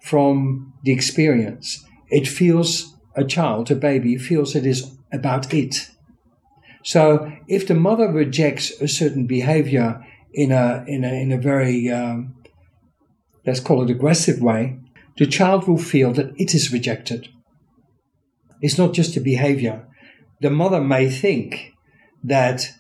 from 0.01 0.73
the 0.85 0.93
experience, 0.93 1.85
it 2.11 2.29
feels 2.29 2.92
a 3.15 3.25
child, 3.25 3.71
a 3.71 3.75
baby, 3.75 4.17
feels 4.17 4.55
it 4.55 4.67
is 4.67 4.93
about 5.13 5.53
it. 5.53 5.91
So 6.85 7.33
if 7.47 7.67
the 7.67 7.75
mother 7.75 8.11
rejects 8.11 8.71
a 8.81 8.89
certain 8.89 9.27
behavior 9.27 10.05
in 10.33 10.51
a 10.51 10.85
in 10.87 11.05
a 11.05 11.13
in 11.13 11.33
a 11.33 11.39
very 11.39 11.89
um, 11.89 12.35
let's 13.47 13.61
call 13.61 13.83
it 13.83 13.91
aggressive 13.91 14.41
way, 14.41 14.79
the 15.19 15.27
child 15.27 15.69
will 15.69 15.79
feel 15.79 16.13
that 16.15 16.33
it 16.37 16.55
is 16.55 16.73
rejected. 16.73 17.29
It's 18.61 18.79
not 18.79 18.95
just 18.95 19.17
a 19.17 19.21
behavior. 19.21 19.87
The 20.41 20.51
mother 20.51 20.81
may 20.81 21.09
think 21.11 21.73
that 22.25 22.73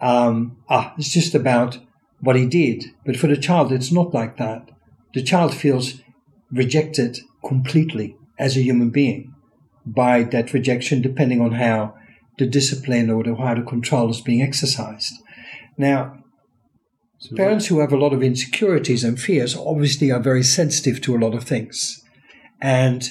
um, 0.00 0.56
ah, 0.68 0.94
it's 0.98 1.10
just 1.10 1.34
about 1.34 1.78
what 2.20 2.36
he 2.36 2.46
did, 2.46 2.86
but 3.04 3.16
for 3.16 3.26
the 3.26 3.36
child, 3.36 3.72
it's 3.72 3.92
not 3.92 4.14
like 4.14 4.36
that. 4.38 4.70
The 5.12 5.22
child 5.22 5.54
feels 5.54 6.00
rejected 6.50 7.18
completely 7.44 8.16
as 8.38 8.56
a 8.56 8.62
human 8.62 8.90
being 8.90 9.33
by 9.86 10.22
that 10.22 10.52
rejection, 10.52 11.02
depending 11.02 11.40
on 11.40 11.52
how 11.52 11.94
the 12.38 12.46
discipline 12.46 13.10
or 13.10 13.22
the, 13.22 13.34
how 13.34 13.54
the 13.54 13.62
control 13.62 14.10
is 14.10 14.20
being 14.20 14.42
exercised. 14.42 15.14
Now, 15.76 16.24
so 17.18 17.36
parents 17.36 17.66
who 17.66 17.80
have 17.80 17.92
a 17.92 17.96
lot 17.96 18.12
of 18.12 18.22
insecurities 18.22 19.04
and 19.04 19.20
fears 19.20 19.56
obviously 19.56 20.10
are 20.10 20.20
very 20.20 20.42
sensitive 20.42 21.00
to 21.02 21.16
a 21.16 21.18
lot 21.18 21.34
of 21.34 21.44
things 21.44 22.04
and 22.60 23.08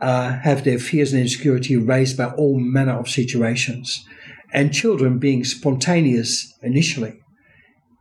uh, 0.00 0.38
have 0.40 0.64
their 0.64 0.78
fears 0.78 1.12
and 1.12 1.22
insecurity 1.22 1.76
raised 1.76 2.16
by 2.16 2.26
all 2.26 2.58
manner 2.58 2.92
of 2.92 3.08
situations. 3.08 4.06
And 4.52 4.72
children, 4.72 5.18
being 5.18 5.44
spontaneous 5.44 6.54
initially 6.62 7.20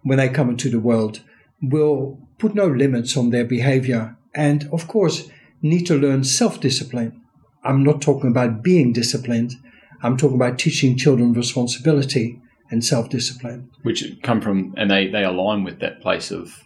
when 0.04 0.18
they 0.18 0.30
come 0.30 0.50
into 0.50 0.70
the 0.70 0.80
world, 0.80 1.22
will 1.62 2.20
put 2.38 2.56
no 2.56 2.68
limits 2.68 3.16
on 3.16 3.30
their 3.30 3.46
behavior 3.46 4.18
and, 4.36 4.70
of 4.72 4.88
course, 4.88 5.30
need 5.62 5.86
to 5.86 5.96
learn 5.96 6.24
self 6.24 6.60
discipline. 6.60 7.23
I'm 7.64 7.84
not 7.84 8.02
talking 8.02 8.30
about 8.30 8.62
being 8.62 8.94
disciplined, 8.94 9.56
I'm 10.02 10.18
talking 10.18 10.36
about 10.36 10.60
teaching 10.60 10.98
children 10.98 11.34
responsibility 11.34 12.40
and 12.70 12.84
self 12.84 13.10
discipline. 13.10 13.70
Which 13.84 14.04
come 14.22 14.42
from, 14.42 14.74
and 14.78 14.90
they, 14.92 15.08
they 15.08 15.24
align 15.24 15.64
with 15.64 15.80
that 15.80 16.02
place 16.02 16.32
of 16.32 16.64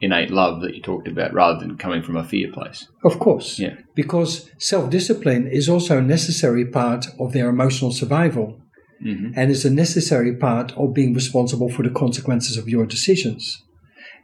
innate 0.00 0.30
love 0.30 0.60
that 0.62 0.74
you 0.74 0.82
talked 0.82 1.06
about 1.06 1.32
rather 1.32 1.60
than 1.60 1.78
coming 1.78 2.02
from 2.02 2.16
a 2.16 2.24
fear 2.24 2.50
place. 2.50 2.88
Of 3.04 3.18
course. 3.20 3.58
Yeah. 3.58 3.76
Because 3.94 4.50
self 4.58 4.90
discipline 4.90 5.46
is 5.46 5.68
also 5.68 5.98
a 5.98 6.02
necessary 6.02 6.66
part 6.66 7.06
of 7.20 7.32
their 7.32 7.48
emotional 7.48 7.92
survival 7.92 8.60
mm-hmm. 9.04 9.32
and 9.36 9.50
is 9.50 9.64
a 9.64 9.70
necessary 9.70 10.34
part 10.34 10.72
of 10.72 10.92
being 10.92 11.14
responsible 11.14 11.68
for 11.68 11.82
the 11.84 11.90
consequences 11.90 12.56
of 12.56 12.68
your 12.68 12.84
decisions. 12.84 13.62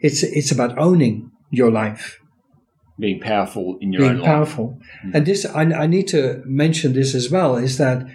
It's, 0.01 0.23
it's 0.23 0.51
about 0.51 0.79
owning 0.79 1.31
your 1.51 1.71
life 1.71 2.19
being 2.99 3.21
powerful 3.21 3.79
in 3.81 3.93
your 3.93 4.03
being 4.03 4.19
own 4.19 4.25
powerful. 4.25 4.79
Mm-hmm. 5.05 5.17
And 5.17 5.27
this, 5.27 5.47
I, 5.47 5.63
I, 5.63 5.87
need 5.87 6.09
to 6.09 6.43
mention 6.45 6.93
this 6.93 7.15
as 7.15 7.31
well, 7.31 7.57
is 7.57 7.79
that 7.79 8.07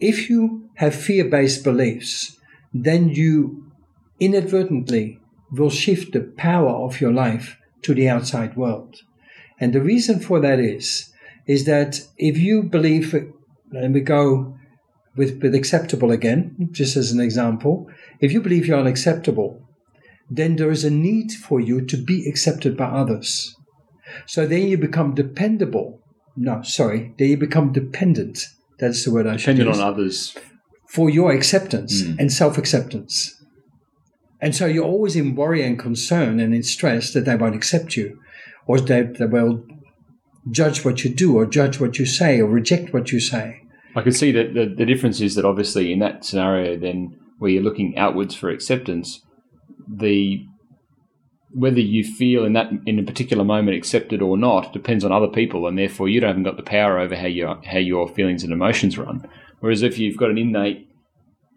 if 0.00 0.28
you 0.28 0.68
have 0.76 0.94
fear 0.94 1.24
based 1.24 1.62
beliefs, 1.62 2.38
then 2.72 3.08
you 3.08 3.70
inadvertently 4.18 5.20
will 5.52 5.70
shift 5.70 6.12
the 6.12 6.20
power 6.20 6.70
of 6.70 7.00
your 7.00 7.12
life 7.12 7.56
to 7.82 7.94
the 7.94 8.08
outside 8.08 8.56
world. 8.56 8.96
And 9.60 9.72
the 9.72 9.80
reason 9.80 10.18
for 10.18 10.40
that 10.40 10.58
is, 10.58 11.12
is 11.46 11.64
that 11.66 12.00
if 12.18 12.36
you 12.38 12.62
believe, 12.62 13.14
let 13.70 13.90
me 13.90 14.00
go 14.00 14.58
with, 15.16 15.40
with 15.42 15.54
acceptable 15.54 16.10
again, 16.10 16.68
just 16.72 16.96
as 16.96 17.12
an 17.12 17.20
example, 17.20 17.88
if 18.20 18.32
you 18.32 18.40
believe 18.40 18.66
you're 18.66 18.80
unacceptable, 18.80 19.62
then 20.28 20.56
there 20.56 20.70
is 20.70 20.84
a 20.84 20.90
need 20.90 21.32
for 21.32 21.60
you 21.60 21.84
to 21.84 21.96
be 21.96 22.28
accepted 22.28 22.76
by 22.76 22.86
others. 22.86 23.56
So 24.26 24.46
then 24.46 24.68
you 24.68 24.78
become 24.78 25.14
dependable. 25.14 26.00
No, 26.36 26.62
sorry, 26.62 27.14
then 27.18 27.28
you 27.28 27.36
become 27.36 27.72
dependent 27.72 28.46
that's 28.78 29.04
the 29.04 29.12
word 29.12 29.26
I 29.26 29.36
should 29.36 29.58
use. 29.58 29.78
on 29.78 29.86
others. 29.86 30.36
For 30.88 31.10
your 31.10 31.32
acceptance 31.32 32.02
mm. 32.02 32.18
and 32.18 32.32
self 32.32 32.58
acceptance. 32.58 33.42
And 34.40 34.54
so 34.54 34.66
you're 34.66 34.84
always 34.84 35.16
in 35.16 35.34
worry 35.34 35.62
and 35.62 35.78
concern 35.78 36.38
and 36.38 36.54
in 36.54 36.62
stress 36.62 37.12
that 37.12 37.24
they 37.24 37.36
won't 37.36 37.54
accept 37.54 37.96
you 37.96 38.18
or 38.66 38.78
that 38.80 39.18
they 39.18 39.26
will 39.26 39.64
judge 40.50 40.84
what 40.84 41.02
you 41.02 41.14
do 41.14 41.36
or 41.36 41.46
judge 41.46 41.80
what 41.80 41.98
you 41.98 42.04
say 42.04 42.40
or 42.40 42.46
reject 42.46 42.92
what 42.92 43.10
you 43.10 43.20
say. 43.20 43.62
I 43.96 44.02
could 44.02 44.14
see 44.14 44.32
that 44.32 44.54
the, 44.54 44.66
the 44.66 44.84
difference 44.84 45.20
is 45.20 45.34
that 45.36 45.44
obviously 45.44 45.92
in 45.92 46.00
that 46.00 46.24
scenario, 46.24 46.76
then 46.76 47.16
where 47.38 47.50
you're 47.50 47.62
looking 47.62 47.96
outwards 47.96 48.34
for 48.34 48.50
acceptance, 48.50 49.22
the 49.88 50.44
whether 51.54 51.80
you 51.80 52.02
feel 52.02 52.44
in 52.44 52.52
that 52.54 52.70
in 52.84 52.98
a 52.98 53.02
particular 53.02 53.44
moment 53.44 53.76
accepted 53.76 54.20
or 54.20 54.36
not 54.36 54.72
depends 54.72 55.04
on 55.04 55.12
other 55.12 55.28
people, 55.28 55.66
and 55.66 55.78
therefore 55.78 56.08
you 56.08 56.20
haven't 56.20 56.42
got 56.42 56.56
the 56.56 56.62
power 56.62 56.98
over 56.98 57.14
how 57.14 57.26
your 57.26 57.60
how 57.64 57.78
your 57.78 58.08
feelings 58.08 58.42
and 58.42 58.52
emotions 58.52 58.98
run. 58.98 59.26
Whereas 59.60 59.82
if 59.82 59.98
you've 59.98 60.16
got 60.16 60.30
an 60.30 60.38
innate 60.38 60.88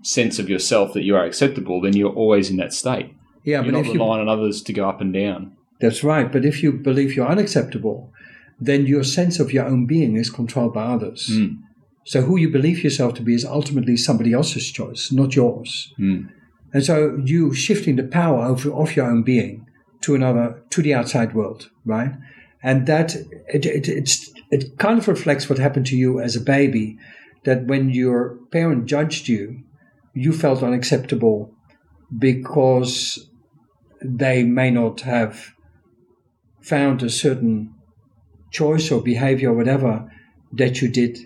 sense 0.04 0.40
of 0.40 0.50
yourself 0.50 0.94
that 0.94 1.04
you 1.04 1.16
are 1.16 1.26
acceptable, 1.26 1.82
then 1.82 1.96
you're 1.96 2.14
always 2.14 2.50
in 2.50 2.58
that 2.58 2.74
state. 2.74 3.14
Yeah, 3.44 3.64
you're 3.64 3.66
but 3.66 3.72
not 3.72 3.80
if 3.82 3.88
you, 3.88 3.94
relying 3.94 4.22
on 4.22 4.30
others 4.30 4.62
to 4.62 4.74
go 4.74 4.88
up 4.88 5.02
and 5.02 5.14
down. 5.14 5.58
that's 5.82 6.04
right. 6.04 6.32
But 6.32 6.46
if 6.46 6.62
you 6.62 6.72
believe 6.72 7.16
you're 7.16 7.28
unacceptable, 7.28 8.12
then 8.60 8.86
your 8.86 9.04
sense 9.04 9.40
of 9.40 9.52
your 9.52 9.66
own 9.66 9.86
being 9.88 10.16
is 10.16 10.30
controlled 10.30 10.74
by 10.74 10.84
others. 10.84 11.30
Mm. 11.32 11.58
So 12.06 12.22
who 12.22 12.38
you 12.38 12.50
believe 12.50 12.84
yourself 12.84 13.16
to 13.16 13.22
be 13.22 13.34
is 13.34 13.44
ultimately 13.44 13.98
somebody 13.98 14.32
else's 14.34 14.72
choice, 14.72 15.12
not 15.12 15.36
yours. 15.36 15.94
Mm. 16.00 16.30
And 16.74 16.84
so 16.84 17.20
you 17.24 17.54
shifting 17.54 17.96
the 17.96 18.04
power 18.04 18.46
of, 18.46 18.66
of 18.68 18.96
your 18.96 19.10
own 19.10 19.24
being 19.24 19.67
to 20.02 20.16
another, 20.16 20.62
to 20.70 20.82
the 20.82 20.94
outside 20.94 21.34
world, 21.34 21.70
right? 21.86 22.14
And 22.64 22.88
that 22.88 23.16
it, 23.48 23.66
it, 23.66 24.10
it 24.52 24.78
kind 24.78 25.00
of 25.00 25.08
reflects 25.08 25.50
what 25.50 25.60
happened 25.60 25.86
to 25.88 25.98
you 25.98 26.20
as 26.20 26.36
a 26.36 26.42
baby. 26.42 26.98
That 27.44 27.66
when 27.66 27.90
your 27.90 28.38
parent 28.52 28.88
judged 28.88 29.28
you, 29.28 29.64
you 30.14 30.34
felt 30.34 30.64
unacceptable 30.64 31.54
because 32.18 33.30
they 34.02 34.44
may 34.44 34.72
not 34.72 35.02
have 35.02 35.54
found 36.62 37.02
a 37.02 37.10
certain 37.10 37.74
choice 38.52 38.92
or 38.92 39.02
behavior 39.02 39.52
or 39.52 39.56
whatever 39.56 40.12
that 40.52 40.82
you 40.82 40.88
did 40.88 41.20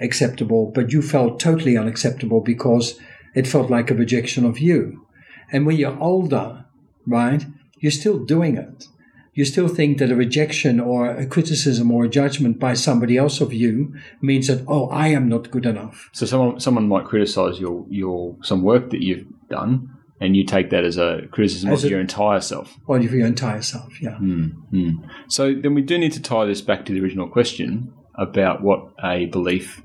acceptable, 0.00 0.70
but 0.74 0.92
you 0.92 1.02
felt 1.02 1.40
totally 1.40 1.76
unacceptable 1.76 2.40
because 2.40 2.98
it 3.34 3.46
felt 3.46 3.70
like 3.70 3.90
a 3.90 3.94
rejection 3.94 4.44
of 4.44 4.58
you. 4.58 5.06
And 5.50 5.66
when 5.66 5.76
you're 5.76 5.98
older, 5.98 6.64
right, 7.06 7.44
you're 7.80 7.92
still 7.92 8.18
doing 8.18 8.56
it. 8.56 8.86
You 9.34 9.44
still 9.44 9.68
think 9.68 9.98
that 9.98 10.10
a 10.10 10.16
rejection 10.16 10.80
or 10.80 11.10
a 11.10 11.24
criticism 11.24 11.92
or 11.92 12.04
a 12.04 12.08
judgment 12.08 12.58
by 12.58 12.74
somebody 12.74 13.16
else 13.16 13.40
of 13.40 13.52
you 13.52 13.94
means 14.20 14.48
that, 14.48 14.64
oh, 14.66 14.88
I 14.88 15.08
am 15.08 15.28
not 15.28 15.52
good 15.52 15.64
enough. 15.64 16.10
So 16.12 16.26
someone 16.26 16.58
someone 16.58 16.88
might 16.88 17.04
criticize 17.04 17.60
your 17.60 17.86
your 17.88 18.36
some 18.42 18.62
work 18.62 18.90
that 18.90 19.00
you've 19.00 19.26
done, 19.48 19.90
and 20.20 20.34
you 20.34 20.44
take 20.44 20.70
that 20.70 20.84
as 20.84 20.96
a 20.96 21.20
criticism 21.30 21.70
As 21.70 21.84
of 21.84 21.88
a- 21.88 21.90
your 21.90 22.00
entire 22.00 22.40
self. 22.40 22.76
Or 22.88 22.96
of 22.96 23.14
your 23.14 23.26
entire 23.26 23.62
self, 23.62 24.02
yeah. 24.02 24.18
Mm. 24.20 25.08
So 25.28 25.54
then 25.54 25.74
we 25.74 25.82
do 25.82 25.98
need 25.98 26.12
to 26.14 26.22
tie 26.22 26.44
this 26.46 26.60
back 26.60 26.84
to 26.86 26.92
the 26.92 27.00
original 27.00 27.28
question 27.28 27.92
about 28.16 28.60
what 28.62 28.92
a 29.04 29.26
belief 29.26 29.82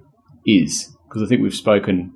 is, 0.48 0.90
because 1.08 1.22
I 1.22 1.28
think 1.28 1.42
we've 1.44 1.54
spoken 1.54 2.12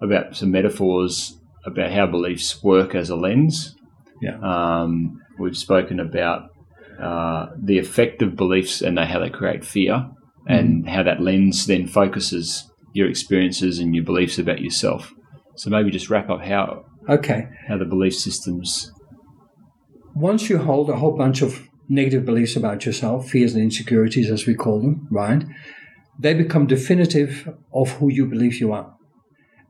about 0.00 0.34
some 0.34 0.50
metaphors 0.50 1.38
about 1.66 1.92
how 1.92 2.06
beliefs 2.06 2.62
work 2.62 2.94
as 2.94 3.10
a 3.10 3.16
lens. 3.16 3.76
Yeah. 4.22 4.38
Um, 4.42 5.20
we've 5.38 5.56
spoken 5.56 5.98
about 6.00 6.40
uh, 7.00 7.46
the 7.62 7.78
effect 7.78 8.22
of 8.22 8.36
beliefs 8.36 8.80
and 8.80 8.98
how 8.98 9.18
they 9.18 9.30
create 9.30 9.64
fear, 9.64 10.08
and 10.46 10.88
how 10.88 11.02
that 11.02 11.20
lens 11.20 11.66
then 11.66 11.86
focuses 11.86 12.70
your 12.94 13.08
experiences 13.08 13.78
and 13.80 13.94
your 13.94 14.04
beliefs 14.04 14.38
about 14.38 14.60
yourself. 14.60 15.12
So 15.56 15.70
maybe 15.70 15.90
just 15.90 16.08
wrap 16.10 16.30
up 16.30 16.42
how 16.42 16.84
Okay. 17.08 17.48
how 17.68 17.76
the 17.78 17.84
belief 17.84 18.14
systems. 18.14 18.90
once 20.14 20.48
you 20.50 20.58
hold 20.58 20.88
a 20.90 20.96
whole 20.96 21.16
bunch 21.16 21.42
of 21.42 21.68
negative 21.88 22.24
beliefs 22.24 22.54
about 22.56 22.84
yourself, 22.86 23.28
fears 23.30 23.54
and 23.54 23.62
insecurities, 23.62 24.30
as 24.30 24.46
we 24.46 24.54
call 24.54 24.80
them, 24.80 25.08
right? 25.10 25.42
They 26.18 26.34
become 26.34 26.66
definitive 26.66 27.48
of 27.72 27.90
who 27.92 28.10
you 28.10 28.26
believe 28.26 28.60
you 28.60 28.72
are. 28.72 28.94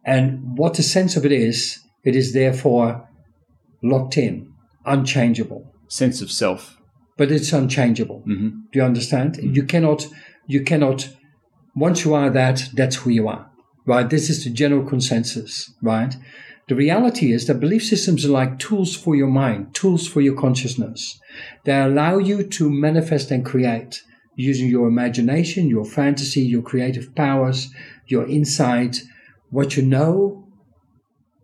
And 0.05 0.59
what 0.59 0.75
the 0.75 0.83
sense 0.83 1.17
of 1.17 1.25
it 1.25 1.33
is, 1.33 1.79
it 2.05 2.15
is 2.17 2.33
therefore 2.33 3.09
locked 3.83 4.17
in, 4.17 4.53
unchangeable. 4.85 5.73
Sense 5.89 6.21
of 6.23 6.31
self. 6.31 6.79
But 7.17 7.31
it's 7.31 7.53
unchangeable. 7.53 8.21
hmm 8.21 8.49
Do 8.73 8.79
you 8.79 8.83
understand? 8.83 9.39
You 9.43 9.65
cannot, 9.65 10.09
you 10.47 10.63
cannot, 10.63 11.09
once 11.77 12.05
you 12.05 12.15
are 12.15 12.31
that, 12.31 12.65
that's 12.75 12.97
who 12.97 13.11
you 13.11 13.29
are, 13.29 13.51
right? 13.87 14.09
This 14.09 14.31
is 14.31 14.45
the 14.45 14.51
general 14.51 14.85
consensus, 14.87 15.73
right? 15.83 16.15
The 16.69 16.75
reality 16.77 17.33
is 17.33 17.47
that 17.47 17.61
belief 17.61 17.85
systems 17.85 18.25
are 18.25 18.31
like 18.31 18.59
tools 18.59 18.97
for 18.97 19.15
your 19.15 19.29
mind, 19.29 19.75
tools 19.75 20.07
for 20.07 20.21
your 20.21 20.35
consciousness. 20.41 21.21
They 21.65 21.79
allow 21.79 22.19
you 22.19 22.45
to 22.45 22.71
manifest 22.71 23.31
and 23.31 23.45
create 23.45 24.01
using 24.37 24.69
your 24.69 24.89
imagination, 24.89 25.69
your 25.69 25.85
fantasy, 25.85 26.41
your 26.41 26.63
creative 26.63 27.15
powers, 27.15 27.69
your 28.07 28.27
insight, 28.27 29.03
what 29.51 29.77
you 29.77 29.83
know, 29.83 30.49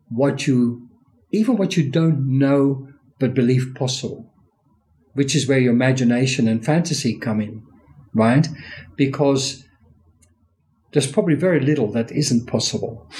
what 0.08 0.46
you, 0.46 0.87
even 1.30 1.56
what 1.56 1.76
you 1.76 1.90
don't 1.90 2.26
know 2.26 2.88
but 3.18 3.34
believe 3.34 3.74
possible 3.74 4.28
which 5.18 5.34
is 5.34 5.48
where 5.48 5.58
your 5.58 5.72
imagination 5.72 6.46
and 6.46 6.64
fantasy 6.64 7.18
come 7.18 7.40
in, 7.40 7.60
right? 8.14 8.46
Because 8.94 9.64
there's 10.92 11.10
probably 11.10 11.34
very 11.34 11.58
little 11.58 11.90
that 11.90 12.12
isn't 12.12 12.46
possible. 12.46 13.10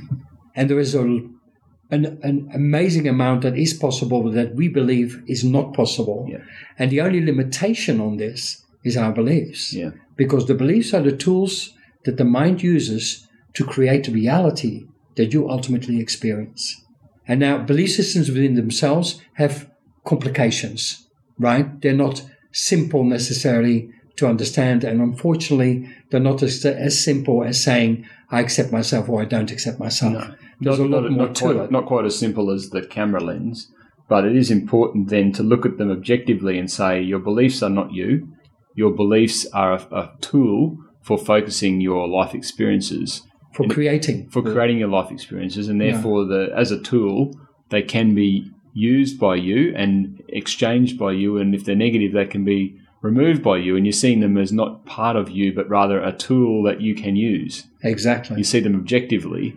and 0.54 0.70
there 0.70 0.78
is 0.78 0.94
a, 0.94 1.00
an, 1.02 2.20
an 2.22 2.48
amazing 2.54 3.08
amount 3.08 3.42
that 3.42 3.58
is 3.58 3.74
possible 3.74 4.30
that 4.30 4.54
we 4.54 4.68
believe 4.68 5.20
is 5.26 5.42
not 5.42 5.74
possible. 5.74 6.26
Yeah. 6.28 6.44
And 6.78 6.92
the 6.92 7.00
only 7.00 7.24
limitation 7.24 8.00
on 8.00 8.18
this 8.18 8.64
is 8.84 8.96
our 8.96 9.12
beliefs. 9.12 9.74
Yeah. 9.74 9.90
Because 10.14 10.46
the 10.46 10.54
beliefs 10.54 10.94
are 10.94 11.02
the 11.02 11.16
tools 11.16 11.74
that 12.04 12.18
the 12.18 12.24
mind 12.24 12.62
uses 12.62 13.26
to 13.54 13.64
create 13.64 14.04
the 14.04 14.12
reality 14.12 14.86
that 15.16 15.32
you 15.32 15.50
ultimately 15.50 15.98
experience. 15.98 16.84
And 17.28 17.40
now, 17.40 17.58
belief 17.58 17.92
systems 17.92 18.28
within 18.30 18.54
themselves 18.54 19.20
have 19.34 19.70
complications, 20.04 21.06
right? 21.38 21.80
They're 21.82 21.92
not 21.92 22.24
simple 22.50 23.04
necessarily 23.04 23.90
to 24.16 24.26
understand. 24.26 24.82
And 24.82 25.00
unfortunately, 25.00 25.88
they're 26.10 26.20
not 26.20 26.42
as, 26.42 26.64
as 26.64 27.02
simple 27.02 27.44
as 27.44 27.62
saying, 27.62 28.06
I 28.30 28.40
accept 28.40 28.72
myself 28.72 29.08
or 29.08 29.20
I 29.20 29.26
don't 29.26 29.50
accept 29.50 29.78
myself. 29.78 30.12
No. 30.12 30.34
There's 30.60 30.78
a 30.78 30.84
lot 30.84 31.02
more 31.02 31.26
not 31.26 31.34
to 31.36 31.44
quite, 31.44 31.56
it. 31.56 31.70
Not 31.70 31.86
quite 31.86 32.04
as 32.06 32.18
simple 32.18 32.50
as 32.50 32.70
the 32.70 32.82
camera 32.82 33.22
lens, 33.22 33.70
but 34.08 34.24
it 34.24 34.34
is 34.34 34.50
important 34.50 35.08
then 35.08 35.32
to 35.32 35.42
look 35.42 35.64
at 35.64 35.78
them 35.78 35.90
objectively 35.90 36.58
and 36.58 36.70
say 36.70 37.00
your 37.00 37.20
beliefs 37.20 37.62
are 37.62 37.70
not 37.70 37.92
you. 37.92 38.28
Your 38.74 38.90
beliefs 38.90 39.46
are 39.52 39.74
a, 39.74 39.94
a 39.94 40.12
tool 40.20 40.78
for 41.02 41.18
focusing 41.18 41.80
your 41.80 42.08
life 42.08 42.34
experiences, 42.34 43.22
for 43.64 43.68
creating. 43.74 44.28
for 44.30 44.42
creating 44.42 44.78
your 44.78 44.88
life 44.88 45.10
experiences, 45.10 45.68
and 45.68 45.80
therefore, 45.80 46.24
the 46.24 46.50
as 46.56 46.70
a 46.70 46.80
tool, 46.80 47.38
they 47.70 47.82
can 47.82 48.14
be 48.14 48.50
used 48.74 49.18
by 49.18 49.34
you 49.34 49.74
and 49.76 50.22
exchanged 50.28 50.98
by 50.98 51.12
you. 51.12 51.36
And 51.38 51.54
if 51.54 51.64
they're 51.64 51.74
negative, 51.76 52.12
they 52.12 52.26
can 52.26 52.44
be 52.44 52.78
removed 53.02 53.42
by 53.42 53.58
you. 53.58 53.76
And 53.76 53.84
you're 53.86 53.92
seeing 53.92 54.20
them 54.20 54.36
as 54.38 54.52
not 54.52 54.86
part 54.86 55.16
of 55.16 55.30
you, 55.30 55.52
but 55.52 55.68
rather 55.68 56.00
a 56.02 56.12
tool 56.12 56.62
that 56.64 56.80
you 56.80 56.94
can 56.94 57.16
use. 57.16 57.66
Exactly. 57.82 58.36
You 58.38 58.44
see 58.44 58.60
them 58.60 58.74
objectively. 58.74 59.54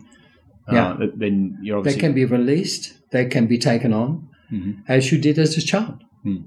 Yeah. 0.72 0.92
Uh, 0.94 1.08
then 1.16 1.58
you're 1.62 1.78
obviously 1.78 2.02
They 2.02 2.08
can 2.08 2.14
be 2.16 2.26
released, 2.26 2.94
they 3.12 3.26
can 3.26 3.48
be 3.48 3.58
taken 3.58 3.94
on, 3.94 4.28
Mhm. 4.52 4.78
as 4.88 5.12
you 5.12 5.18
did 5.18 5.38
as 5.40 5.58
a 5.58 5.62
child. 5.62 6.04
Hmm. 6.24 6.38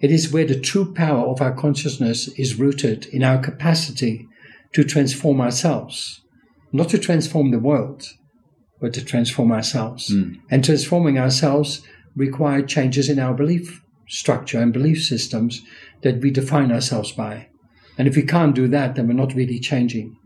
It 0.00 0.10
is 0.10 0.32
where 0.32 0.44
the 0.46 0.58
true 0.60 0.92
power 0.92 1.24
of 1.26 1.40
our 1.40 1.52
consciousness 1.54 2.28
is 2.38 2.58
rooted 2.58 3.06
in 3.06 3.22
our 3.22 3.38
capacity 3.38 4.26
to 4.74 4.84
transform 4.84 5.40
ourselves, 5.40 6.20
not 6.74 6.88
to 6.90 6.98
transform 6.98 7.52
the 7.52 7.58
world, 7.58 8.04
but 8.80 8.92
to 8.94 9.04
transform 9.04 9.52
ourselves. 9.52 10.12
Hmm. 10.12 10.34
And 10.50 10.64
transforming 10.64 11.18
ourselves 11.18 11.82
requires 12.16 12.70
changes 12.70 13.08
in 13.08 13.18
our 13.18 13.32
belief 13.32 13.80
structure 14.08 14.60
and 14.60 14.72
belief 14.72 15.02
systems 15.02 15.62
that 16.02 16.20
we 16.20 16.30
define 16.30 16.70
ourselves 16.70 17.12
by. 17.12 17.48
And 17.96 18.08
if 18.08 18.16
we 18.16 18.22
can't 18.22 18.54
do 18.54 18.68
that, 18.68 18.96
then 18.96 19.06
we're 19.06 19.14
not 19.14 19.34
really 19.34 19.58
changing. 19.60 20.16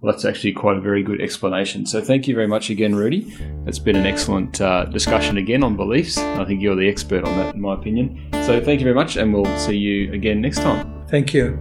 Well, 0.00 0.12
that's 0.12 0.24
actually 0.24 0.52
quite 0.52 0.76
a 0.76 0.80
very 0.80 1.02
good 1.02 1.20
explanation. 1.20 1.84
So, 1.84 2.00
thank 2.00 2.28
you 2.28 2.34
very 2.34 2.46
much 2.46 2.70
again, 2.70 2.94
Rudy. 2.94 3.36
It's 3.66 3.80
been 3.80 3.96
an 3.96 4.06
excellent 4.06 4.60
uh, 4.60 4.84
discussion 4.84 5.36
again 5.36 5.64
on 5.64 5.76
beliefs. 5.76 6.16
I 6.16 6.44
think 6.44 6.62
you're 6.62 6.76
the 6.76 6.88
expert 6.88 7.24
on 7.24 7.36
that, 7.38 7.56
in 7.56 7.60
my 7.60 7.74
opinion. 7.74 8.28
So, 8.44 8.60
thank 8.60 8.78
you 8.78 8.84
very 8.84 8.94
much, 8.94 9.16
and 9.16 9.34
we'll 9.34 9.58
see 9.58 9.76
you 9.76 10.12
again 10.12 10.40
next 10.40 10.58
time. 10.58 11.04
Thank 11.08 11.34
you. 11.34 11.58